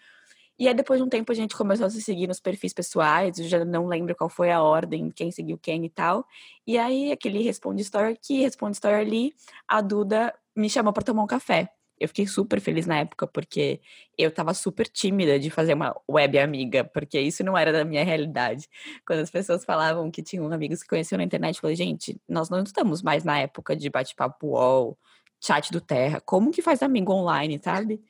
[0.59, 3.39] E aí, depois de um tempo, a gente começou a se seguir nos perfis pessoais,
[3.39, 6.25] eu já não lembro qual foi a ordem, quem seguiu quem e tal.
[6.67, 9.35] E aí, aquele responde story aqui, responde story ali,
[9.69, 11.69] a Duda me chamou para tomar um café.
[11.99, 13.81] Eu fiquei super feliz na época, porque
[14.19, 18.05] eu tava super tímida de fazer uma web amiga, porque isso não era da minha
[18.05, 18.69] realidade.
[19.07, 22.51] Quando as pessoas falavam que tinham amigos que conheciam na internet, eu falei, gente, nós
[22.51, 24.99] não estamos mais na época de bate-papo UOL,
[25.41, 26.21] chat do Terra.
[26.21, 28.03] Como que faz amigo online, sabe?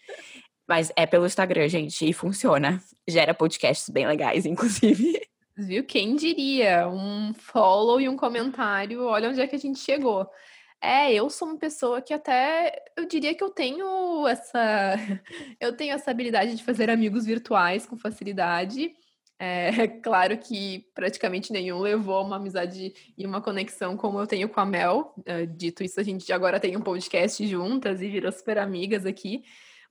[0.66, 2.83] Mas é pelo Instagram, gente, e funciona.
[3.09, 5.20] Gera podcasts bem legais, inclusive.
[5.57, 5.85] Viu?
[5.85, 6.88] Quem diria?
[6.88, 10.29] Um follow e um comentário, olha onde é que a gente chegou.
[10.81, 14.94] É, eu sou uma pessoa que até eu diria que eu tenho essa
[15.61, 18.94] eu tenho essa habilidade de fazer amigos virtuais com facilidade.
[19.38, 24.61] É claro que praticamente nenhum levou uma amizade e uma conexão como eu tenho com
[24.61, 25.14] a Mel.
[25.24, 29.42] É, dito isso, a gente agora tem um podcast juntas e virou super amigas aqui.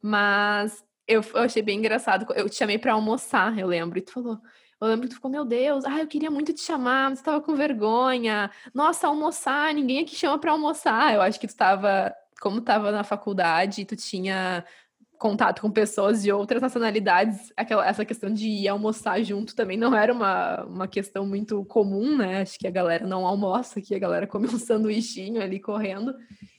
[0.07, 2.31] Mas eu, eu achei bem engraçado.
[2.35, 4.39] Eu te chamei para almoçar, eu lembro, e tu falou:
[4.79, 7.25] eu lembro que tu ficou, meu Deus, ah, eu queria muito te chamar, mas tu
[7.25, 8.51] tava com vergonha.
[8.71, 11.15] Nossa, almoçar, ninguém aqui chama para almoçar.
[11.15, 14.63] Eu acho que tu tava, como tava na faculdade, tu tinha
[15.17, 19.95] contato com pessoas de outras nacionalidades, aquela, essa questão de ir almoçar junto também não
[19.95, 22.41] era uma, uma questão muito comum, né?
[22.41, 26.13] Acho que a galera não almoça aqui, a galera come um sanduichinho ali correndo.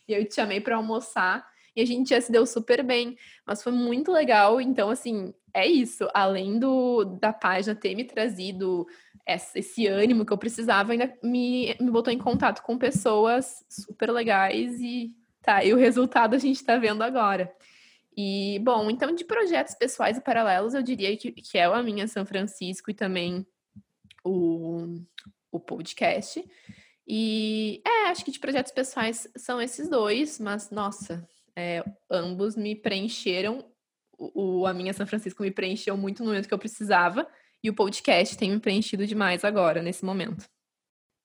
[0.09, 1.47] E eu te chamei para almoçar
[1.77, 4.61] e a gente já se deu super bem, mas foi muito legal.
[4.61, 6.09] Então, assim, é isso.
[6.15, 8.87] Além do da página ter me trazido
[9.27, 14.11] esse, esse ânimo que eu precisava, ainda me, me botou em contato com pessoas super
[14.11, 15.13] legais e
[15.43, 17.55] tá, e o resultado a gente está vendo agora.
[18.17, 22.09] E, bom, então de projetos pessoais e paralelos, eu diria que, que é a minha
[22.09, 23.47] São Francisco e também
[24.25, 24.99] o,
[25.53, 26.43] o podcast.
[27.07, 32.77] E é, acho que de projetos pessoais são esses dois, mas nossa, é, ambos me
[32.77, 33.65] preencheram.
[34.19, 37.27] O, o, a minha São Francisco me preencheu muito no momento que eu precisava,
[37.63, 40.45] e o podcast tem me preenchido demais agora, nesse momento.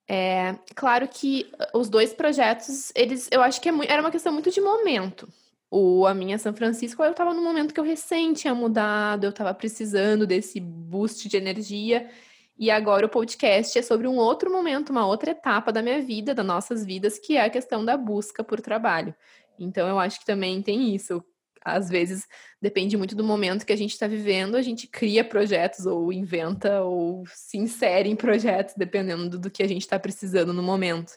[0.09, 4.49] É, claro que os dois projetos, eles, eu acho que é, era uma questão muito
[4.49, 5.27] de momento.
[5.69, 9.29] O A Minha São Francisco, eu estava no momento que eu recém tinha mudado, eu
[9.29, 12.09] estava precisando desse boost de energia.
[12.57, 16.33] E agora o podcast é sobre um outro momento, uma outra etapa da minha vida,
[16.35, 19.15] das nossas vidas, que é a questão da busca por trabalho.
[19.63, 21.23] Então eu acho que também tem isso.
[21.63, 22.27] Às vezes
[22.61, 26.81] depende muito do momento que a gente está vivendo, a gente cria projetos ou inventa
[26.81, 31.13] ou se insere em projetos, dependendo do que a gente está precisando no momento.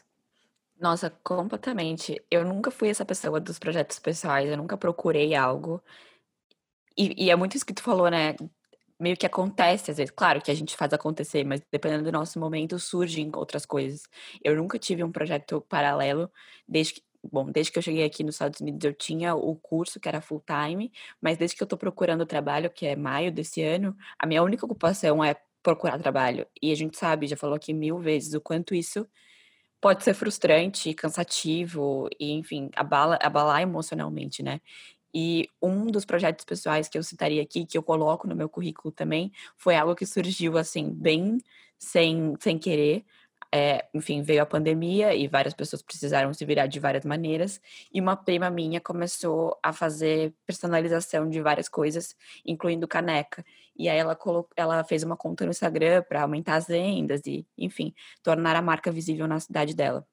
[0.79, 2.21] Nossa, completamente.
[2.29, 5.81] Eu nunca fui essa pessoa dos projetos pessoais, eu nunca procurei algo.
[6.97, 8.35] E, e, é muito isso que tu falou, né?
[8.99, 10.11] Meio que acontece às vezes.
[10.11, 14.03] Claro que a gente faz acontecer, mas dependendo do nosso momento, surgem outras coisas.
[14.43, 16.31] Eu nunca tive um projeto paralelo,
[16.67, 19.99] desde que, bom, desde que eu cheguei aqui nos Estados Unidos, eu tinha o curso
[19.99, 23.61] que era full time, mas desde que eu tô procurando trabalho, que é maio desse
[23.61, 26.47] ano, a minha única ocupação é procurar trabalho.
[26.61, 29.07] E a gente sabe, já falou aqui mil vezes, o quanto isso
[29.81, 34.59] pode ser frustrante, cansativo e, enfim, abala, abalar emocionalmente, né?
[35.13, 38.91] E um dos projetos pessoais que eu citaria aqui, que eu coloco no meu currículo
[38.91, 41.37] também, foi algo que surgiu assim, bem
[41.77, 43.05] sem, sem querer,
[43.57, 47.61] é, enfim, veio a pandemia e várias pessoas precisaram se virar de várias maneiras.
[47.93, 53.45] E uma prima minha começou a fazer personalização de várias coisas, incluindo caneca.
[53.73, 57.47] E aí ela, colocou, ela fez uma conta no Instagram para aumentar as vendas e,
[57.57, 60.05] enfim, tornar a marca visível na cidade dela.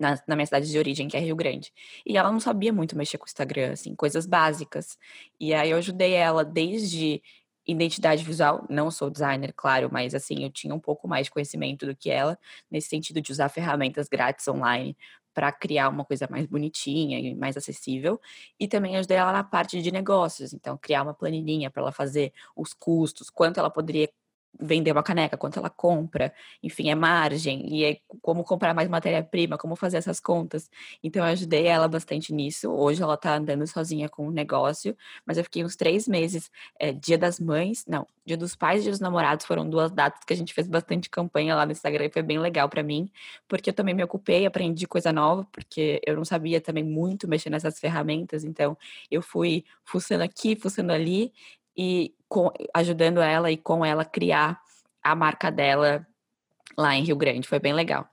[0.00, 1.70] Na, na, minha cidade de origem, que é Rio Grande.
[2.06, 4.98] E ela não sabia muito mexer com o Instagram, assim, coisas básicas.
[5.38, 7.22] E aí eu ajudei ela desde
[7.66, 11.86] identidade visual, não sou designer, claro, mas assim, eu tinha um pouco mais de conhecimento
[11.86, 12.38] do que ela,
[12.70, 14.96] nesse sentido de usar ferramentas grátis online
[15.34, 18.20] para criar uma coisa mais bonitinha e mais acessível.
[18.60, 22.32] E também ajudei ela na parte de negócios, então criar uma planilhinha para ela fazer
[22.56, 24.08] os custos, quanto ela poderia
[24.60, 29.58] vender uma caneca, quanto ela compra, enfim, é margem, e é como comprar mais matéria-prima,
[29.58, 30.70] como fazer essas contas.
[31.02, 32.70] Então, eu ajudei ela bastante nisso.
[32.70, 36.92] Hoje ela tá andando sozinha com o negócio, mas eu fiquei uns três meses, é,
[36.92, 40.32] dia das mães, não, dia dos pais e dia dos namorados foram duas datas que
[40.32, 43.10] a gente fez bastante campanha lá no Instagram e foi bem legal para mim,
[43.48, 47.50] porque eu também me ocupei, aprendi coisa nova, porque eu não sabia também muito mexer
[47.50, 48.76] nessas ferramentas, então
[49.10, 51.32] eu fui fuçando aqui, fuçando ali,
[51.76, 54.60] e com, ajudando ela e com ela criar
[55.02, 56.06] a marca dela
[56.76, 57.48] lá em Rio Grande.
[57.48, 58.08] Foi bem legal.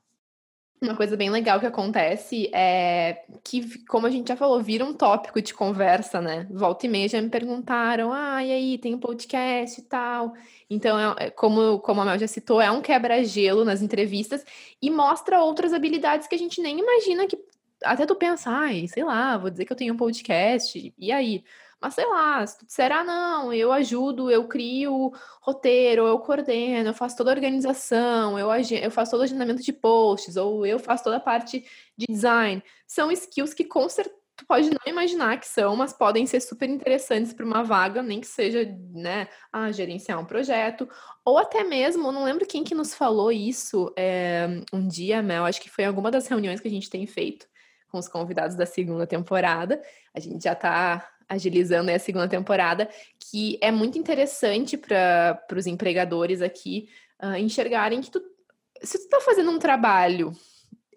[0.81, 4.93] Uma coisa bem legal que acontece é que, como a gente já falou, vira um
[4.93, 6.47] tópico de conversa, né?
[6.49, 10.33] Volta e meia já me perguntaram, ah, e aí, tem um podcast e tal.
[10.69, 14.45] Então, é, é como, como a Mel já citou, é um quebra-gelo nas entrevistas
[14.81, 17.37] e mostra outras habilidades que a gente nem imagina que.
[17.83, 21.43] Até tu pensar, ai, sei lá, vou dizer que eu tenho um podcast, e aí?
[21.81, 26.89] Mas sei lá, se tu disser, ah, não, eu ajudo, eu crio roteiro, eu coordeno,
[26.89, 30.77] eu faço toda a organização, eu, eu faço todo o agendamento de posts, ou eu
[30.77, 31.65] faço toda a parte
[31.97, 36.25] de design, são skills que com certeza tu pode não imaginar que são, mas podem
[36.25, 40.89] ser super interessantes para uma vaga, nem que seja, né, a gerenciar um projeto,
[41.25, 45.61] ou até mesmo, não lembro quem que nos falou isso é, um dia, Mel, acho
[45.61, 47.47] que foi em alguma das reuniões que a gente tem feito
[47.89, 49.81] com os convidados da segunda temporada.
[50.13, 52.89] A gente já está agilizando a segunda temporada,
[53.29, 56.89] que é muito interessante para os empregadores aqui
[57.23, 58.19] uh, enxergarem que tu,
[58.81, 60.33] se tu está fazendo um trabalho,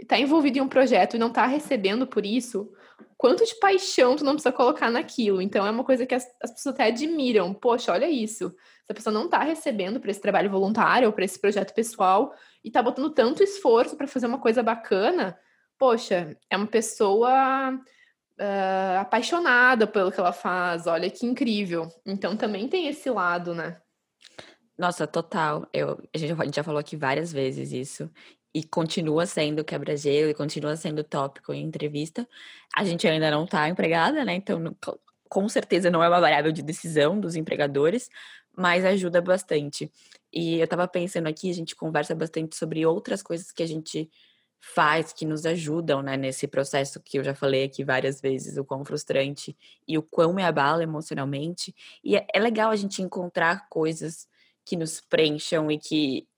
[0.00, 2.72] está envolvido em um projeto e não está recebendo por isso,
[3.16, 5.40] quanto de paixão tu não precisa colocar naquilo.
[5.40, 7.54] Então é uma coisa que as, as pessoas até admiram.
[7.54, 8.50] Poxa, olha isso.
[8.84, 12.34] Se a pessoa não está recebendo para esse trabalho voluntário ou para esse projeto pessoal
[12.64, 15.38] e está botando tanto esforço para fazer uma coisa bacana,
[15.78, 17.78] poxa, é uma pessoa
[18.38, 20.86] uh, apaixonada pelo que ela faz.
[20.86, 21.88] Olha que incrível.
[22.04, 23.80] Então também tem esse lado, né?
[24.76, 25.66] Nossa, total.
[25.72, 28.10] Eu, a gente já falou aqui várias vezes isso.
[28.54, 32.28] E continua sendo quebra-gelo e continua sendo tópico em entrevista.
[32.76, 34.34] A gente ainda não está empregada, né?
[34.34, 34.76] Então,
[35.28, 38.10] com certeza não é uma variável de decisão dos empregadores,
[38.56, 39.90] mas ajuda bastante.
[40.30, 44.10] E eu estava pensando aqui, a gente conversa bastante sobre outras coisas que a gente
[44.64, 48.64] faz, que nos ajudam né, nesse processo que eu já falei aqui várias vezes, o
[48.64, 49.56] quão frustrante
[49.88, 51.74] e o quão me abala emocionalmente.
[52.02, 54.28] E é, é legal a gente encontrar coisas
[54.64, 56.28] que nos preencham e que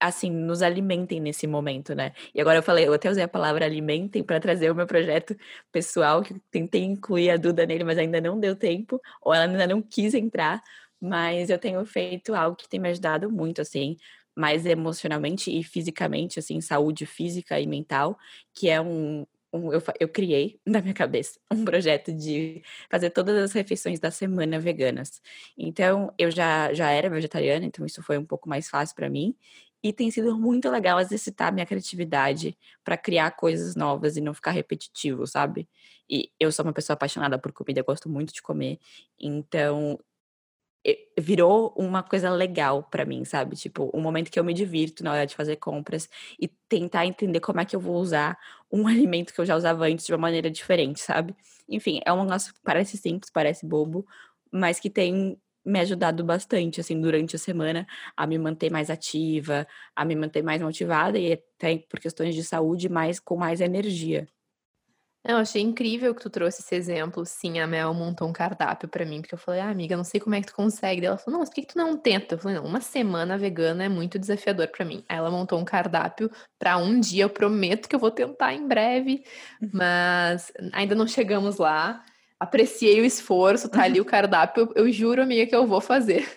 [0.00, 2.12] assim, nos alimentem nesse momento, né?
[2.34, 5.36] E agora eu falei, eu até usei a palavra alimentem para trazer o meu projeto
[5.72, 9.66] pessoal, que tentei incluir a Duda nele, mas ainda não deu tempo, ou ela ainda
[9.66, 10.62] não quis entrar,
[11.00, 13.96] mas eu tenho feito algo que tem me ajudado muito, assim,
[14.36, 18.18] mais emocionalmente e fisicamente, assim, saúde física e mental,
[18.52, 23.52] que é um, eu, eu criei na minha cabeça um projeto de fazer todas as
[23.52, 25.22] refeições da semana veganas.
[25.56, 29.36] Então, eu já, já era vegetariana, então isso foi um pouco mais fácil para mim.
[29.82, 34.52] E tem sido muito legal exercitar minha criatividade para criar coisas novas e não ficar
[34.52, 35.68] repetitivo, sabe?
[36.08, 38.78] E eu sou uma pessoa apaixonada por comida, eu gosto muito de comer.
[39.20, 39.98] Então,
[41.18, 43.56] virou uma coisa legal para mim, sabe?
[43.56, 46.08] Tipo, um momento que eu me divirto na hora de fazer compras
[46.40, 48.36] e tentar entender como é que eu vou usar
[48.70, 51.34] um alimento que eu já usava antes de uma maneira diferente, sabe?
[51.68, 54.06] Enfim, é um negócio que parece simples, parece bobo,
[54.52, 59.66] mas que tem me ajudado bastante, assim, durante a semana a me manter mais ativa,
[59.96, 64.28] a me manter mais motivada e até por questões de saúde, mais com mais energia.
[65.26, 67.24] Eu achei incrível que tu trouxe esse exemplo.
[67.24, 70.20] Sim, a Mel montou um cardápio para mim, porque eu falei, ah, amiga, não sei
[70.20, 71.06] como é que tu consegue.
[71.06, 72.34] Ela falou, não, mas por que, que tu não tenta?
[72.34, 75.02] Eu falei, não, uma semana vegana é muito desafiador para mim.
[75.08, 78.68] Aí ela montou um cardápio para um dia, eu prometo que eu vou tentar em
[78.68, 79.24] breve,
[79.62, 79.70] uhum.
[79.72, 82.04] mas ainda não chegamos lá.
[82.38, 86.28] Apreciei o esforço, tá ali o cardápio, eu, eu juro, amiga, que eu vou fazer.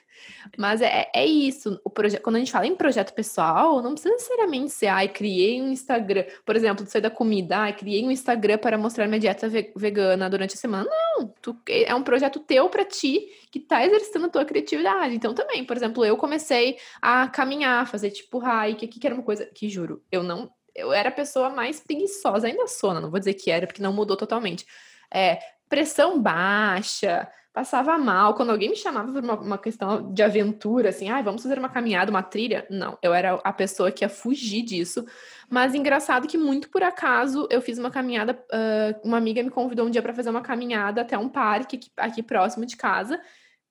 [0.58, 1.80] Mas é, é isso.
[1.84, 5.62] O projeto, quando a gente fala em projeto pessoal, não precisa necessariamente ser, ai, criei
[5.62, 6.26] um Instagram.
[6.46, 10.56] Por exemplo, sei da comida, ai, criei um Instagram para mostrar minha dieta vegana durante
[10.56, 10.90] a semana.
[10.90, 15.16] Não, tu, é um projeto teu para ti que tá exercitando a tua criatividade.
[15.16, 19.24] Então, também, por exemplo, eu comecei a caminhar, fazer tipo hike, aqui que era uma
[19.24, 20.52] coisa que juro, eu não.
[20.76, 23.92] Eu era a pessoa mais preguiçosa, ainda sou, não vou dizer que era, porque não
[23.92, 24.64] mudou totalmente.
[25.12, 28.36] É, pressão baixa, passava mal.
[28.36, 31.68] Quando alguém me chamava por uma, uma questão de aventura, assim, ah, vamos fazer uma
[31.68, 35.04] caminhada, uma trilha, não, eu era a pessoa que ia fugir disso.
[35.50, 39.88] Mas engraçado que muito por acaso eu fiz uma caminhada, uh, uma amiga me convidou
[39.88, 43.20] um dia para fazer uma caminhada até um parque aqui, aqui próximo de casa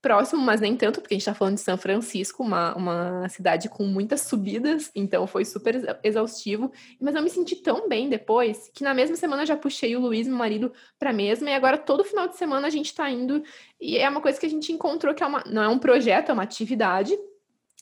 [0.07, 3.69] próximo, mas nem tanto, porque a gente está falando de São Francisco, uma, uma cidade
[3.69, 6.71] com muitas subidas, então foi super exaustivo.
[7.01, 10.01] Mas eu me senti tão bem depois que na mesma semana eu já puxei o
[10.01, 13.43] Luiz, meu marido, para mesma, e agora todo final de semana a gente está indo.
[13.81, 16.29] E é uma coisa que a gente encontrou que é uma, não é um projeto,
[16.29, 17.13] é uma atividade,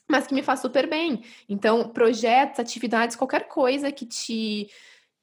[0.09, 1.21] mas que me faz super bem.
[1.47, 4.67] Então, projetos, atividades, qualquer coisa que te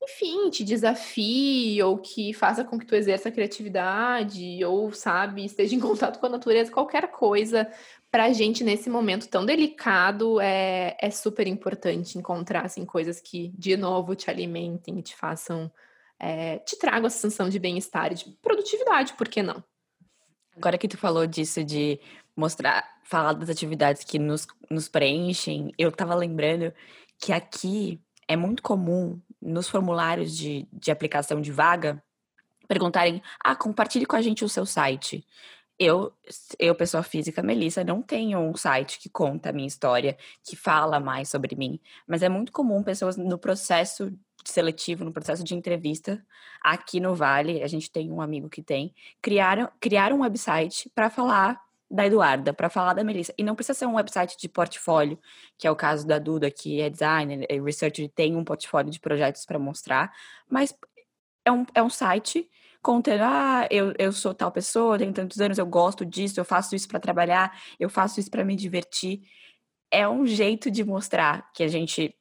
[0.02, 5.76] enfim, te desafie ou que faça com que tu exerça a criatividade ou, sabe, esteja
[5.76, 7.70] em contato com a natureza, qualquer coisa
[8.10, 13.48] para a gente nesse momento tão delicado é, é super importante encontrar assim, coisas que,
[13.56, 15.72] de novo, te alimentem e te façam,
[16.18, 19.64] é, te tragam a sensação de bem-estar e de produtividade, por que não?
[20.54, 21.98] Agora que tu falou disso de
[22.36, 26.72] mostrar, falar das atividades que nos, nos preenchem, eu tava lembrando
[27.18, 27.98] que aqui
[28.28, 32.02] é muito comum nos formulários de, de aplicação de vaga
[32.68, 35.26] perguntarem: ah, compartilhe com a gente o seu site.
[35.78, 36.12] Eu,
[36.58, 41.00] eu, pessoa física, Melissa, não tenho um site que conta a minha história, que fala
[41.00, 44.12] mais sobre mim, mas é muito comum pessoas no processo
[44.44, 46.24] seletivo, no processo de entrevista,
[46.62, 51.10] aqui no Vale, a gente tem um amigo que tem, criaram, criaram um website para
[51.10, 51.60] falar
[51.92, 53.34] da Eduarda, para falar da Melissa.
[53.36, 55.18] E não precisa ser um website de portfólio,
[55.58, 58.98] que é o caso da Duda, que é designer, é researcher, tem um portfólio de
[58.98, 60.10] projetos para mostrar,
[60.48, 60.74] mas
[61.44, 62.48] é um, é um site
[62.80, 66.74] contando, ah, eu, eu sou tal pessoa, tenho tantos anos, eu gosto disso, eu faço
[66.74, 69.20] isso para trabalhar, eu faço isso para me divertir.
[69.90, 72.16] É um jeito de mostrar que a gente,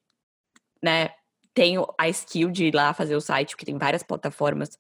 [0.84, 1.12] né,
[1.54, 4.78] tem a skill de ir lá fazer o site, porque tem várias plataformas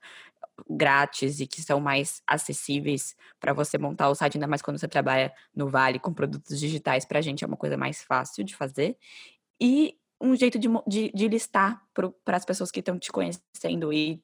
[0.69, 4.87] grátis e que são mais acessíveis para você montar o site, ainda mais quando você
[4.87, 8.55] trabalha no Vale com produtos digitais, para a gente é uma coisa mais fácil de
[8.55, 8.97] fazer.
[9.59, 14.21] E um jeito de, de, de listar para as pessoas que estão te conhecendo e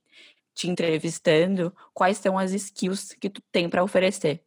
[0.53, 4.43] te entrevistando quais são as skills que tu tem para oferecer.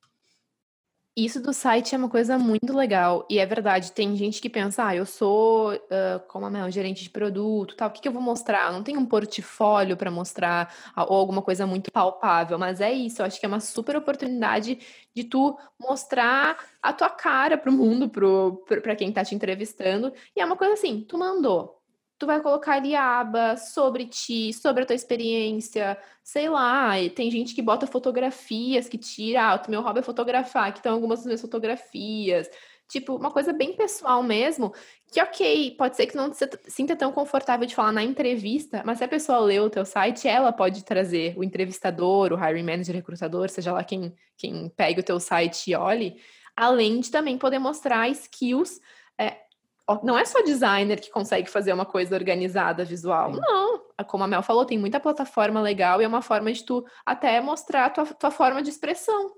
[1.16, 3.26] Isso do site é uma coisa muito legal.
[3.28, 7.02] E é verdade, tem gente que pensa, ah, eu sou, uh, como a Mel, gerente
[7.02, 8.68] de produto, tal, o que, que eu vou mostrar?
[8.68, 13.20] Eu não tenho um portfólio para mostrar, ou alguma coisa muito palpável, mas é isso,
[13.20, 14.78] eu acho que é uma super oportunidade
[15.14, 20.12] de tu mostrar a tua cara pro mundo, pro, para quem tá te entrevistando.
[20.34, 21.79] E é uma coisa assim, tu mandou,
[22.20, 27.30] tu vai colocar ali a aba sobre ti, sobre a tua experiência, sei lá, tem
[27.30, 31.20] gente que bota fotografias, que tira, ah, o meu hobby é fotografar, que estão algumas
[31.20, 32.46] das minhas fotografias,
[32.86, 34.70] tipo, uma coisa bem pessoal mesmo,
[35.10, 38.98] que ok, pode ser que não se sinta tão confortável de falar na entrevista, mas
[38.98, 42.96] se a pessoa lê o teu site, ela pode trazer o entrevistador, o hiring manager,
[42.96, 46.20] recrutador, seja lá quem, quem pegue o teu site e olhe,
[46.54, 48.78] além de também poder mostrar skills
[49.18, 49.38] é,
[50.02, 53.34] não é só designer que consegue fazer uma coisa organizada visual.
[53.34, 53.40] Sim.
[53.40, 53.80] Não.
[54.06, 57.40] Como a Mel falou, tem muita plataforma legal e é uma forma de tu até
[57.40, 59.32] mostrar a tua, tua forma de expressão.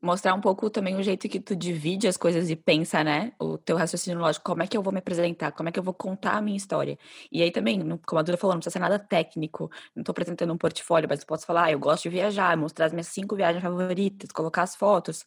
[0.00, 3.32] Mostrar um pouco também o jeito que tu divide as coisas e pensa, né?
[3.38, 5.82] O teu raciocínio lógico, como é que eu vou me apresentar, como é que eu
[5.82, 6.98] vou contar a minha história.
[7.30, 10.52] E aí também, como a Duda falou, não precisa ser nada técnico, não tô apresentando
[10.52, 13.36] um portfólio, mas eu posso falar, ah, eu gosto de viajar, mostrar as minhas cinco
[13.36, 15.24] viagens favoritas, colocar as fotos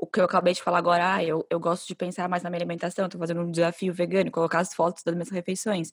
[0.00, 2.50] o que eu acabei de falar agora, ah, eu, eu gosto de pensar mais na
[2.50, 5.90] minha alimentação, tô fazendo um desafio vegano, colocar as fotos das minhas refeições.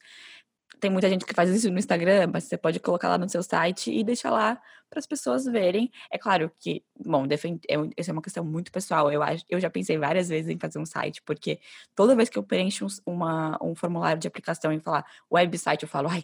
[0.80, 3.42] Tem muita gente que faz isso no Instagram, mas você pode colocar lá no seu
[3.44, 4.60] site e deixar lá
[4.90, 5.92] para as pessoas verem.
[6.12, 7.60] É claro que, bom, defend...
[7.70, 9.12] é, essa é uma questão muito pessoal.
[9.12, 11.60] Eu, acho, eu já pensei várias vezes em fazer um site, porque
[11.96, 15.90] toda vez que eu preencho um, uma, um formulário de aplicação e falar website, eu
[15.90, 16.22] falo, ai,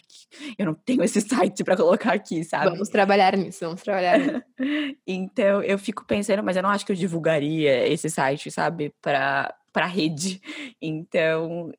[0.57, 2.69] eu não tenho esse site para colocar aqui, sabe?
[2.69, 4.43] Vamos trabalhar nisso, vamos trabalhar nisso.
[5.05, 9.53] então, eu fico pensando, mas eu não acho que eu divulgaria esse site, sabe, para
[9.73, 10.39] para rede.
[10.79, 11.73] Então,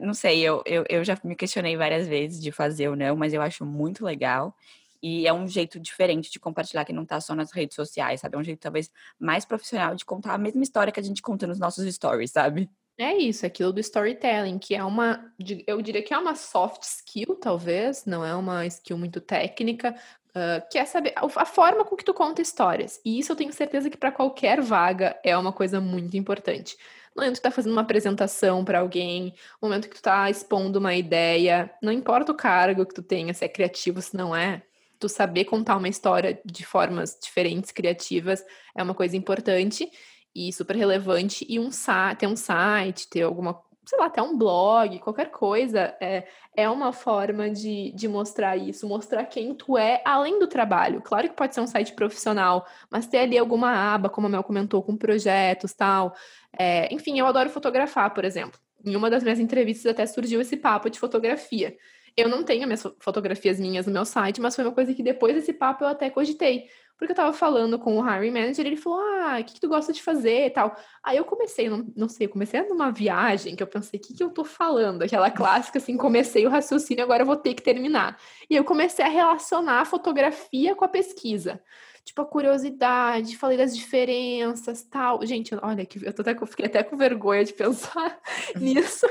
[0.00, 3.32] não sei, eu, eu, eu já me questionei várias vezes de fazer ou não, mas
[3.32, 4.54] eu acho muito legal.
[5.02, 8.36] E é um jeito diferente de compartilhar que não tá só nas redes sociais, sabe?
[8.36, 11.46] É um jeito talvez mais profissional de contar a mesma história que a gente conta
[11.46, 12.70] nos nossos stories, sabe?
[12.96, 15.32] É isso, aquilo do storytelling, que é uma,
[15.66, 19.96] eu diria que é uma soft skill, talvez, não é uma skill muito técnica,
[20.28, 23.00] uh, que é saber a forma com que tu conta histórias.
[23.04, 26.76] E isso eu tenho certeza que para qualquer vaga é uma coisa muito importante
[27.14, 30.30] no momento que tu tá fazendo uma apresentação para alguém, no momento que tu tá
[30.30, 34.34] expondo uma ideia, não importa o cargo que tu tenha, se é criativo, se não
[34.34, 34.62] é,
[34.98, 38.44] tu saber contar uma história de formas diferentes, criativas,
[38.74, 39.90] é uma coisa importante
[40.34, 41.44] e super relevante.
[41.48, 41.70] E um
[42.18, 43.60] ter um site, ter alguma
[43.92, 46.24] sei lá, até um blog, qualquer coisa, é,
[46.56, 51.02] é uma forma de, de mostrar isso, mostrar quem tu é além do trabalho.
[51.02, 54.42] Claro que pode ser um site profissional, mas ter ali alguma aba, como a Mel
[54.42, 56.14] comentou, com projetos tal.
[56.58, 58.58] É, enfim, eu adoro fotografar, por exemplo.
[58.82, 61.76] Em uma das minhas entrevistas até surgiu esse papo de fotografia.
[62.16, 65.34] Eu não tenho minhas fotografias minhas no meu site, mas foi uma coisa que depois
[65.34, 66.68] desse papo eu até cogitei.
[66.96, 69.68] Porque eu tava falando com o hiring manager, ele falou: Ah, o que, que tu
[69.68, 70.76] gosta de fazer e tal.
[71.02, 74.14] Aí eu comecei, não, não sei, eu comecei numa viagem que eu pensei: o que,
[74.14, 75.02] que eu tô falando?
[75.02, 78.18] Aquela clássica assim, comecei o raciocínio, agora eu vou ter que terminar.
[78.48, 81.60] E eu comecei a relacionar a fotografia com a pesquisa
[82.04, 85.24] tipo, a curiosidade, falei das diferenças, tal.
[85.24, 88.20] Gente, olha, que eu tô até, fiquei até com vergonha de pensar
[88.56, 89.06] nisso,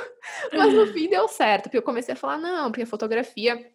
[0.54, 3.72] mas no fim deu certo, porque eu comecei a falar, não, porque a fotografia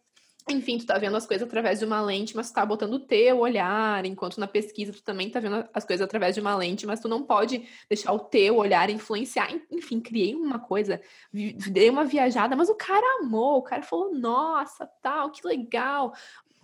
[0.49, 3.01] enfim, tu tá vendo as coisas através de uma lente, mas tu tá botando o
[3.01, 6.87] teu olhar, enquanto na pesquisa tu também tá vendo as coisas através de uma lente,
[6.87, 9.53] mas tu não pode deixar o teu olhar influenciar.
[9.73, 11.01] Enfim, criei uma coisa,
[11.33, 16.15] dei uma viajada, mas o cara amou, o cara falou, nossa, tal, que legal.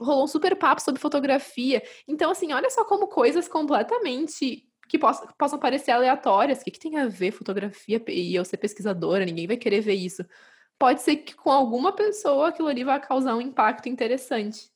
[0.02, 1.82] Rolou um super papo sobre fotografia.
[2.06, 6.60] Então, assim, olha só como coisas completamente que possam, possam parecer aleatórias.
[6.60, 9.24] O que, que tem a ver fotografia e eu ser pesquisadora?
[9.24, 10.24] Ninguém vai querer ver isso
[10.82, 14.68] pode ser que com alguma pessoa aquilo ali vai causar um impacto interessante.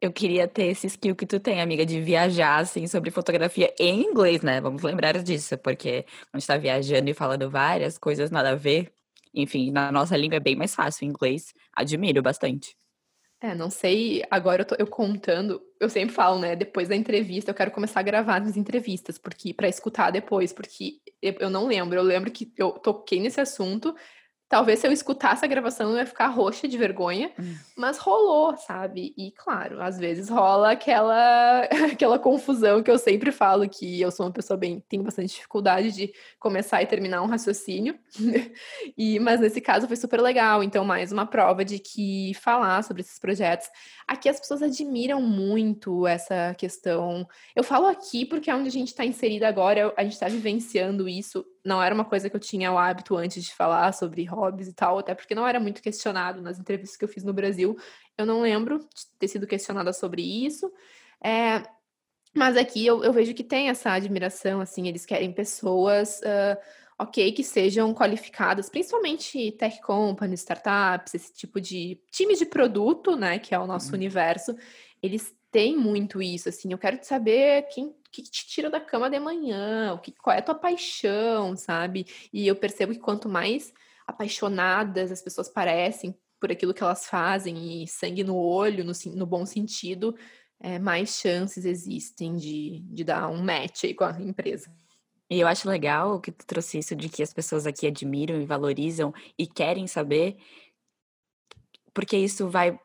[0.00, 4.02] Eu queria ter esse skill que tu tem, amiga, de viajar, assim, sobre fotografia em
[4.02, 4.60] inglês, né?
[4.60, 8.92] Vamos lembrar disso, porque a gente tá viajando e falando várias coisas nada a ver,
[9.32, 11.04] enfim, na nossa língua é bem mais fácil.
[11.04, 12.76] Em inglês, admiro bastante.
[13.42, 17.50] É, não sei, agora eu tô eu contando, eu sempre falo, né, depois da entrevista,
[17.50, 21.66] eu quero começar a gravar as entrevistas, porque para escutar depois, porque eu, eu não
[21.66, 23.96] lembro, eu lembro que eu toquei nesse assunto,
[24.50, 27.54] Talvez se eu escutasse a gravação eu ia ficar roxa de vergonha, hum.
[27.76, 29.14] mas rolou, sabe?
[29.16, 31.60] E claro, às vezes rola aquela
[31.92, 35.92] aquela confusão que eu sempre falo que eu sou uma pessoa bem, tenho bastante dificuldade
[35.92, 37.96] de começar e terminar um raciocínio.
[38.98, 43.02] e mas nesse caso foi super legal, então mais uma prova de que falar sobre
[43.02, 43.68] esses projetos,
[44.04, 47.24] aqui as pessoas admiram muito essa questão.
[47.54, 51.08] Eu falo aqui porque é onde a gente está inserida agora, a gente está vivenciando
[51.08, 54.68] isso não era uma coisa que eu tinha o hábito antes de falar sobre hobbies
[54.68, 57.76] e tal, até porque não era muito questionado nas entrevistas que eu fiz no Brasil.
[58.16, 60.70] Eu não lembro de ter sido questionada sobre isso.
[61.22, 61.62] É,
[62.34, 66.58] mas aqui eu, eu, vejo que tem essa admiração, assim, eles querem pessoas, uh,
[66.98, 73.38] ok, que sejam qualificadas, principalmente tech companies, startups, esse tipo de time de produto, né,
[73.38, 73.96] que é o nosso uhum.
[73.96, 74.54] universo,
[75.02, 79.20] eles têm muito isso, assim, eu quero saber quem que te tira da cama de
[79.20, 82.06] manhã, o que, qual é a tua paixão, sabe?
[82.32, 83.72] E eu percebo que quanto mais
[84.10, 89.26] apaixonadas as pessoas parecem por aquilo que elas fazem e sangue no olho, no, no
[89.26, 90.14] bom sentido,
[90.58, 94.70] é, mais chances existem de, de dar um match aí com a empresa.
[95.28, 98.46] E eu acho legal que tu trouxe isso de que as pessoas aqui admiram e
[98.46, 100.36] valorizam e querem saber,
[101.94, 102.78] porque isso vai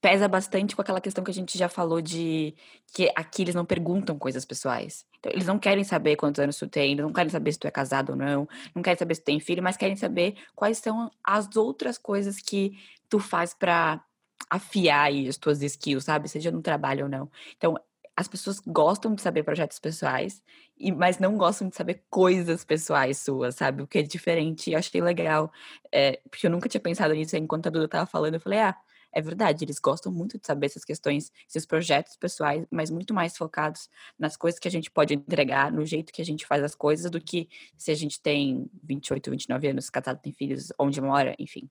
[0.00, 2.54] pesa bastante com aquela questão que a gente já falou de
[2.92, 5.04] que aqui eles não perguntam coisas pessoais.
[5.18, 7.70] Então, eles não querem saber quantos anos tu tem, não querem saber se tu é
[7.70, 11.10] casado ou não, não querem saber se tu tem filho, mas querem saber quais são
[11.22, 12.78] as outras coisas que
[13.08, 14.02] tu faz para
[14.48, 16.28] afiar aí as tuas skills, sabe?
[16.28, 17.30] Seja no trabalho ou não.
[17.56, 17.76] Então,
[18.16, 20.42] as pessoas gostam de saber projetos pessoais,
[20.96, 23.82] mas não gostam de saber coisas pessoais suas, sabe?
[23.82, 24.72] O que é diferente.
[24.72, 25.52] Eu achei legal,
[25.92, 28.34] é, porque eu nunca tinha pensado nisso enquanto a Duda tava falando.
[28.34, 28.76] Eu falei, ah,
[29.12, 33.36] é verdade, eles gostam muito de saber essas questões, esses projetos pessoais, mas muito mais
[33.36, 33.88] focados
[34.18, 37.10] nas coisas que a gente pode entregar, no jeito que a gente faz as coisas,
[37.10, 41.68] do que se a gente tem 28, 29 anos, casado, tem filhos, onde mora, enfim.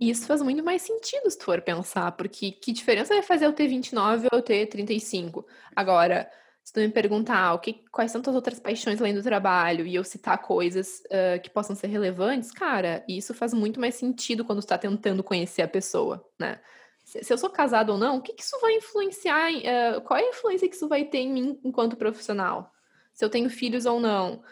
[0.00, 3.52] Isso faz muito mais sentido se tu for pensar, porque que diferença vai fazer eu
[3.52, 5.46] ter 29 ou eu ter 35?
[5.74, 6.28] Agora,
[6.64, 9.94] se tu me perguntar o que, quais são tuas outras paixões além do trabalho e
[9.94, 14.62] eu citar coisas uh, que possam ser relevantes, cara, isso faz muito mais sentido quando
[14.62, 16.58] tu tá tentando conhecer a pessoa, né?
[17.04, 19.52] Se, se eu sou casado ou não, o que, que isso vai influenciar?
[19.52, 22.72] Uh, qual é a influência que isso vai ter em mim enquanto profissional?
[23.12, 24.42] Se eu tenho filhos ou não?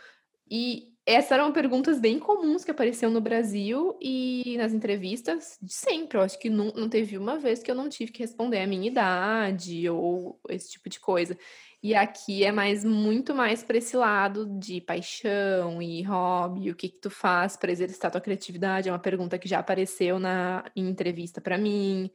[0.50, 6.18] E essas eram perguntas bem comuns que apareciam no Brasil e nas entrevistas de sempre.
[6.18, 8.66] Eu acho que não, não teve uma vez que eu não tive que responder a
[8.66, 11.36] minha idade ou esse tipo de coisa.
[11.82, 16.88] E aqui é mais muito mais para esse lado de paixão e hobby, o que
[16.88, 18.88] que tu faz para exercitar tua criatividade?
[18.88, 22.08] É uma pergunta que já apareceu na em entrevista para mim.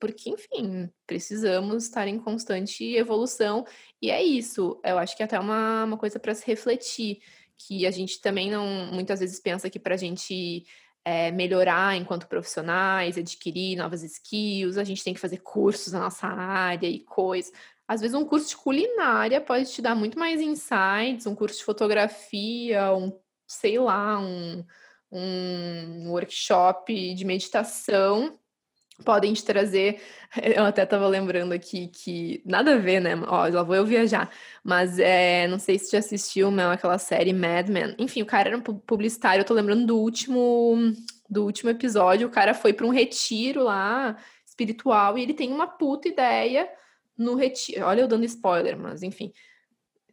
[0.00, 3.66] Porque, enfim, precisamos estar em constante evolução.
[4.00, 4.80] E é isso.
[4.82, 7.20] Eu acho que é até uma, uma coisa para se refletir,
[7.58, 10.64] que a gente também não muitas vezes pensa que para a gente
[11.04, 16.26] é, melhorar enquanto profissionais, adquirir novas skills, a gente tem que fazer cursos na nossa
[16.26, 17.52] área e coisas.
[17.86, 21.64] Às vezes um curso de culinária pode te dar muito mais insights, um curso de
[21.64, 23.12] fotografia, um,
[23.46, 24.64] sei lá, um,
[25.12, 28.38] um workshop de meditação
[29.04, 30.00] podem te trazer.
[30.36, 33.14] Eu até estava lembrando aqui que nada a ver, né?
[33.26, 34.30] Ó, lá vou eu viajar.
[34.62, 37.94] Mas é, não sei se já assistiu, Mel, aquela série Mad Men.
[37.98, 39.40] Enfim, o cara era um publicitário.
[39.40, 40.92] Eu tô lembrando do último
[41.28, 42.28] do último episódio.
[42.28, 44.16] O cara foi para um retiro lá
[44.46, 46.68] espiritual e ele tem uma puta ideia
[47.16, 47.84] no retiro.
[47.84, 49.32] Olha, eu dando spoiler, mas enfim.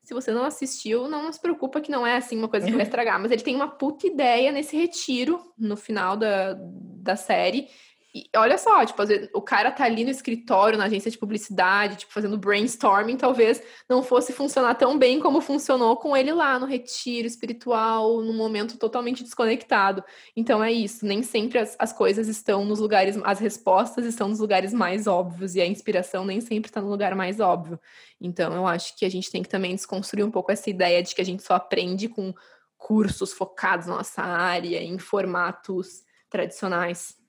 [0.03, 2.83] Se você não assistiu, não se preocupa que não é assim uma coisa que vai
[2.83, 3.19] estragar.
[3.19, 7.67] Mas ele tem uma puta ideia nesse retiro, no final da, da série,
[8.13, 9.01] e olha só, tipo,
[9.33, 14.03] o cara tá ali no escritório, na agência de publicidade, tipo, fazendo brainstorming, talvez não
[14.03, 19.23] fosse funcionar tão bem como funcionou com ele lá no retiro espiritual, num momento totalmente
[19.23, 20.03] desconectado.
[20.35, 24.39] Então é isso, nem sempre as, as coisas estão nos lugares, as respostas estão nos
[24.39, 27.79] lugares mais óbvios, e a inspiração nem sempre está no lugar mais óbvio.
[28.19, 31.15] Então eu acho que a gente tem que também desconstruir um pouco essa ideia de
[31.15, 32.33] que a gente só aprende com
[32.77, 37.20] cursos focados na nossa área, em formatos tradicionais.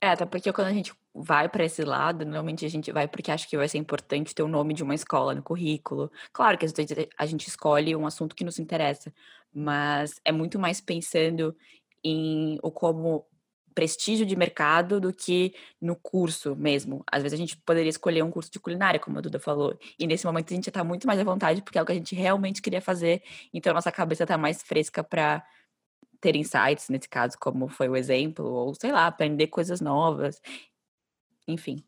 [0.00, 3.32] É, até porque quando a gente vai para esse lado, normalmente a gente vai porque
[3.32, 6.10] acha que vai ser importante ter o nome de uma escola no currículo.
[6.32, 6.66] Claro que
[7.18, 9.12] a gente escolhe um assunto que nos interessa,
[9.52, 11.56] mas é muito mais pensando
[12.04, 13.26] em o como
[13.74, 17.04] prestígio de mercado do que no curso mesmo.
[17.10, 20.06] Às vezes a gente poderia escolher um curso de culinária, como a Duda falou, e
[20.06, 21.94] nesse momento a gente já tá muito mais à vontade porque é o que a
[21.94, 23.22] gente realmente queria fazer,
[23.52, 25.44] então a nossa cabeça tá mais fresca para
[26.20, 30.40] ter insights, nesse caso, como foi o exemplo, ou sei lá, aprender coisas novas,
[31.46, 31.84] enfim.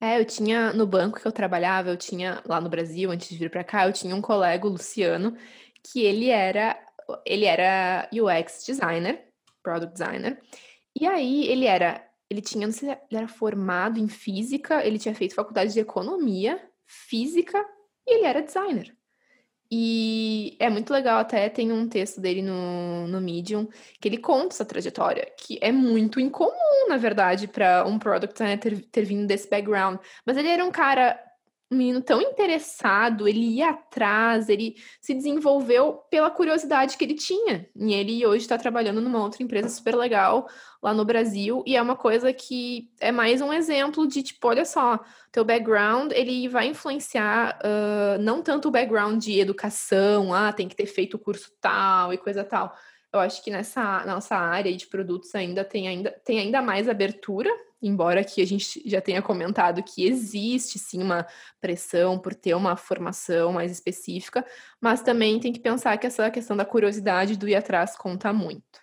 [0.00, 3.36] É, eu tinha no banco que eu trabalhava, eu tinha lá no Brasil, antes de
[3.36, 5.36] vir para cá, eu tinha um colega, o Luciano,
[5.82, 6.78] que ele era
[7.24, 9.28] ele era UX designer,
[9.62, 10.40] product designer.
[10.98, 15.14] E aí ele era, ele tinha, não sei, ele era formado em física, ele tinha
[15.14, 17.64] feito faculdade de economia, física
[18.06, 18.95] e ele era designer.
[19.70, 23.66] E é muito legal, até tem um texto dele no, no Medium
[24.00, 28.58] que ele conta essa trajetória, que é muito incomum, na verdade, para um product designer
[28.58, 29.98] ter, ter vindo desse background.
[30.24, 31.18] Mas ele era um cara
[31.70, 37.68] um menino tão interessado, ele ia atrás, ele se desenvolveu pela curiosidade que ele tinha.
[37.74, 40.48] E ele hoje está trabalhando numa outra empresa super legal
[40.80, 41.64] lá no Brasil.
[41.66, 45.00] E é uma coisa que é mais um exemplo de, tipo, olha só,
[45.32, 50.76] teu background, ele vai influenciar uh, não tanto o background de educação, ah, tem que
[50.76, 52.72] ter feito o curso tal e coisa tal.
[53.16, 57.50] Eu acho que nessa nossa área de produtos ainda tem ainda, tem ainda mais abertura
[57.82, 61.26] embora aqui a gente já tenha comentado que existe sim uma
[61.60, 64.44] pressão por ter uma formação mais específica,
[64.80, 68.80] mas também tem que pensar que essa questão da curiosidade do ir atrás conta muito.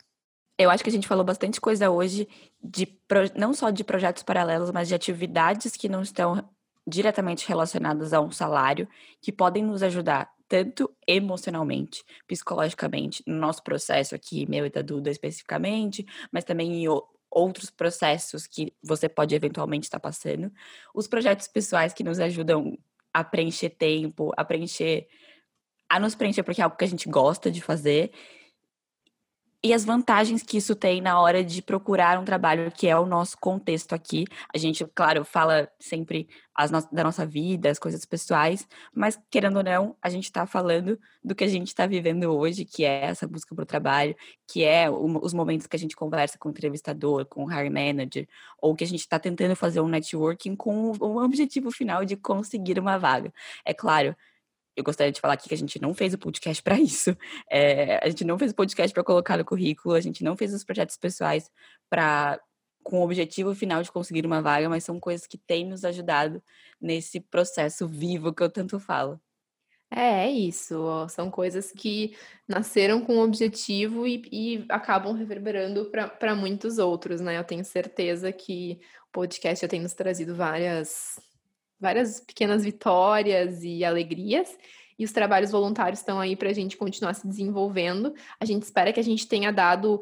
[0.58, 2.28] Eu acho que a gente falou bastante coisa hoje
[2.64, 2.88] de
[3.36, 6.48] não só de projetos paralelos, mas de atividades que não estão
[6.86, 8.88] diretamente relacionadas a um salário,
[9.22, 15.10] que podem nos ajudar tanto emocionalmente, psicologicamente, no nosso processo aqui, meu e da Duda
[15.10, 16.88] especificamente, mas também em
[17.32, 20.54] outros processos que você pode eventualmente estar passando,
[20.94, 22.78] os projetos pessoais que nos ajudam
[23.12, 25.08] a preencher tempo, a preencher,
[25.90, 28.12] a nos preencher porque é algo que a gente gosta de fazer,
[29.64, 33.06] e as vantagens que isso tem na hora de procurar um trabalho, que é o
[33.06, 34.26] nosso contexto aqui.
[34.54, 36.28] A gente, claro, fala sempre
[36.70, 41.00] no da nossa vida, as coisas pessoais, mas querendo ou não, a gente está falando
[41.24, 44.16] do que a gente está vivendo hoje, que é essa busca por trabalho,
[44.48, 47.70] que é o, os momentos que a gente conversa com o entrevistador, com o hiring
[47.70, 48.28] manager,
[48.62, 52.78] ou que a gente está tentando fazer um networking com o objetivo final de conseguir
[52.78, 53.34] uma vaga.
[53.66, 54.16] É claro,
[54.76, 57.16] eu gostaria de falar aqui que a gente não fez o podcast para isso.
[57.50, 60.54] É, a gente não fez o podcast para colocar no currículo, a gente não fez
[60.54, 61.50] os projetos pessoais
[61.90, 62.40] para
[62.84, 66.44] com o objetivo final de conseguir uma vaga, mas são coisas que têm nos ajudado
[66.82, 69.20] nesse processo vivo que eu tanto falo.
[69.90, 71.08] É, é isso.
[71.08, 72.18] São coisas que
[72.48, 77.38] nasceram com um objetivo e, e acabam reverberando para muitos outros, né?
[77.38, 81.20] Eu tenho certeza que o podcast já tem nos trazido várias
[81.84, 84.58] várias pequenas vitórias e alegrias.
[84.98, 88.14] E os trabalhos voluntários estão aí para a gente continuar se desenvolvendo.
[88.40, 89.96] A gente espera que a gente tenha dado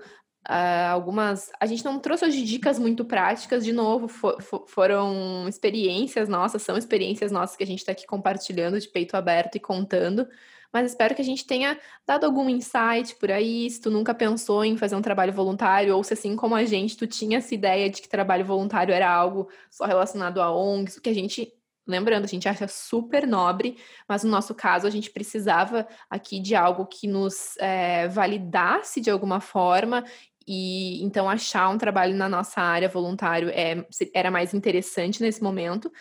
[0.48, 1.50] uh, algumas.
[1.60, 6.62] A gente não trouxe hoje dicas muito práticas, de novo, for, for, foram experiências nossas,
[6.62, 10.28] são experiências nossas que a gente está aqui compartilhando de peito aberto e contando.
[10.74, 11.78] Mas espero que a gente tenha
[12.08, 13.70] dado algum insight por aí.
[13.70, 16.96] Se tu nunca pensou em fazer um trabalho voluntário, ou se assim como a gente,
[16.96, 21.02] tu tinha essa ideia de que trabalho voluntário era algo só relacionado a ONGs, o
[21.02, 21.54] que a gente
[21.88, 23.78] Lembrando, a gente acha super nobre,
[24.08, 29.10] mas no nosso caso a gente precisava aqui de algo que nos é, validasse de
[29.10, 30.04] alguma forma
[30.48, 35.92] e então achar um trabalho na nossa área voluntário é, era mais interessante nesse momento.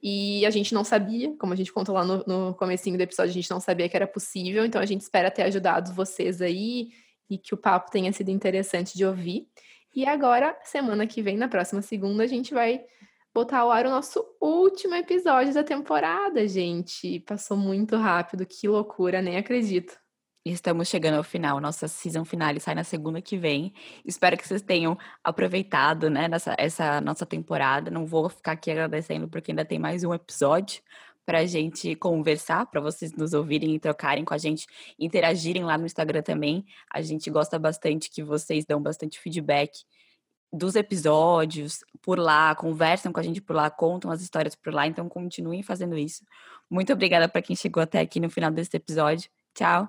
[0.00, 3.30] E a gente não sabia, como a gente contou lá no, no comecinho do episódio,
[3.30, 6.90] a gente não sabia que era possível, então a gente espera ter ajudado vocês aí
[7.28, 9.48] e que o papo tenha sido interessante de ouvir.
[9.94, 12.84] E agora, semana que vem, na próxima segunda, a gente vai
[13.34, 17.20] botar ao ar o nosso último episódio da temporada, gente.
[17.20, 19.98] Passou muito rápido, que loucura, nem acredito.
[20.44, 23.72] Estamos chegando ao final, nossa season finale sai na segunda que vem.
[24.04, 27.90] Espero que vocês tenham aproveitado, né, nessa, essa nossa temporada.
[27.90, 30.82] Não vou ficar aqui agradecendo porque ainda tem mais um episódio
[31.26, 34.66] para a gente conversar, para vocês nos ouvirem e trocarem com a gente,
[34.98, 36.64] interagirem lá no Instagram também.
[36.90, 39.84] A gente gosta bastante que vocês dão bastante feedback
[40.52, 44.86] dos episódios por lá, conversam com a gente por lá, contam as histórias por lá,
[44.86, 46.24] então continuem fazendo isso.
[46.70, 49.30] Muito obrigada para quem chegou até aqui no final desse episódio.
[49.54, 49.88] Tchau.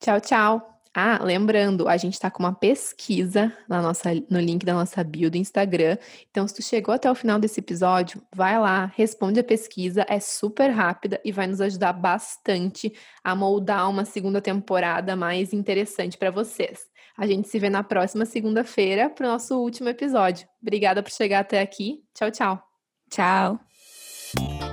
[0.00, 0.72] Tchau, tchau.
[0.94, 5.30] Ah, lembrando, a gente está com uma pesquisa na nossa, no link da nossa bio
[5.30, 5.96] do Instagram.
[6.30, 10.20] Então, se tu chegou até o final desse episódio, vai lá, responde a pesquisa, é
[10.20, 12.92] super rápida e vai nos ajudar bastante
[13.24, 16.91] a moldar uma segunda temporada mais interessante para vocês.
[17.16, 20.48] A gente se vê na próxima segunda-feira para o nosso último episódio.
[20.60, 22.02] Obrigada por chegar até aqui.
[22.14, 22.62] Tchau, tchau.
[23.10, 24.71] Tchau.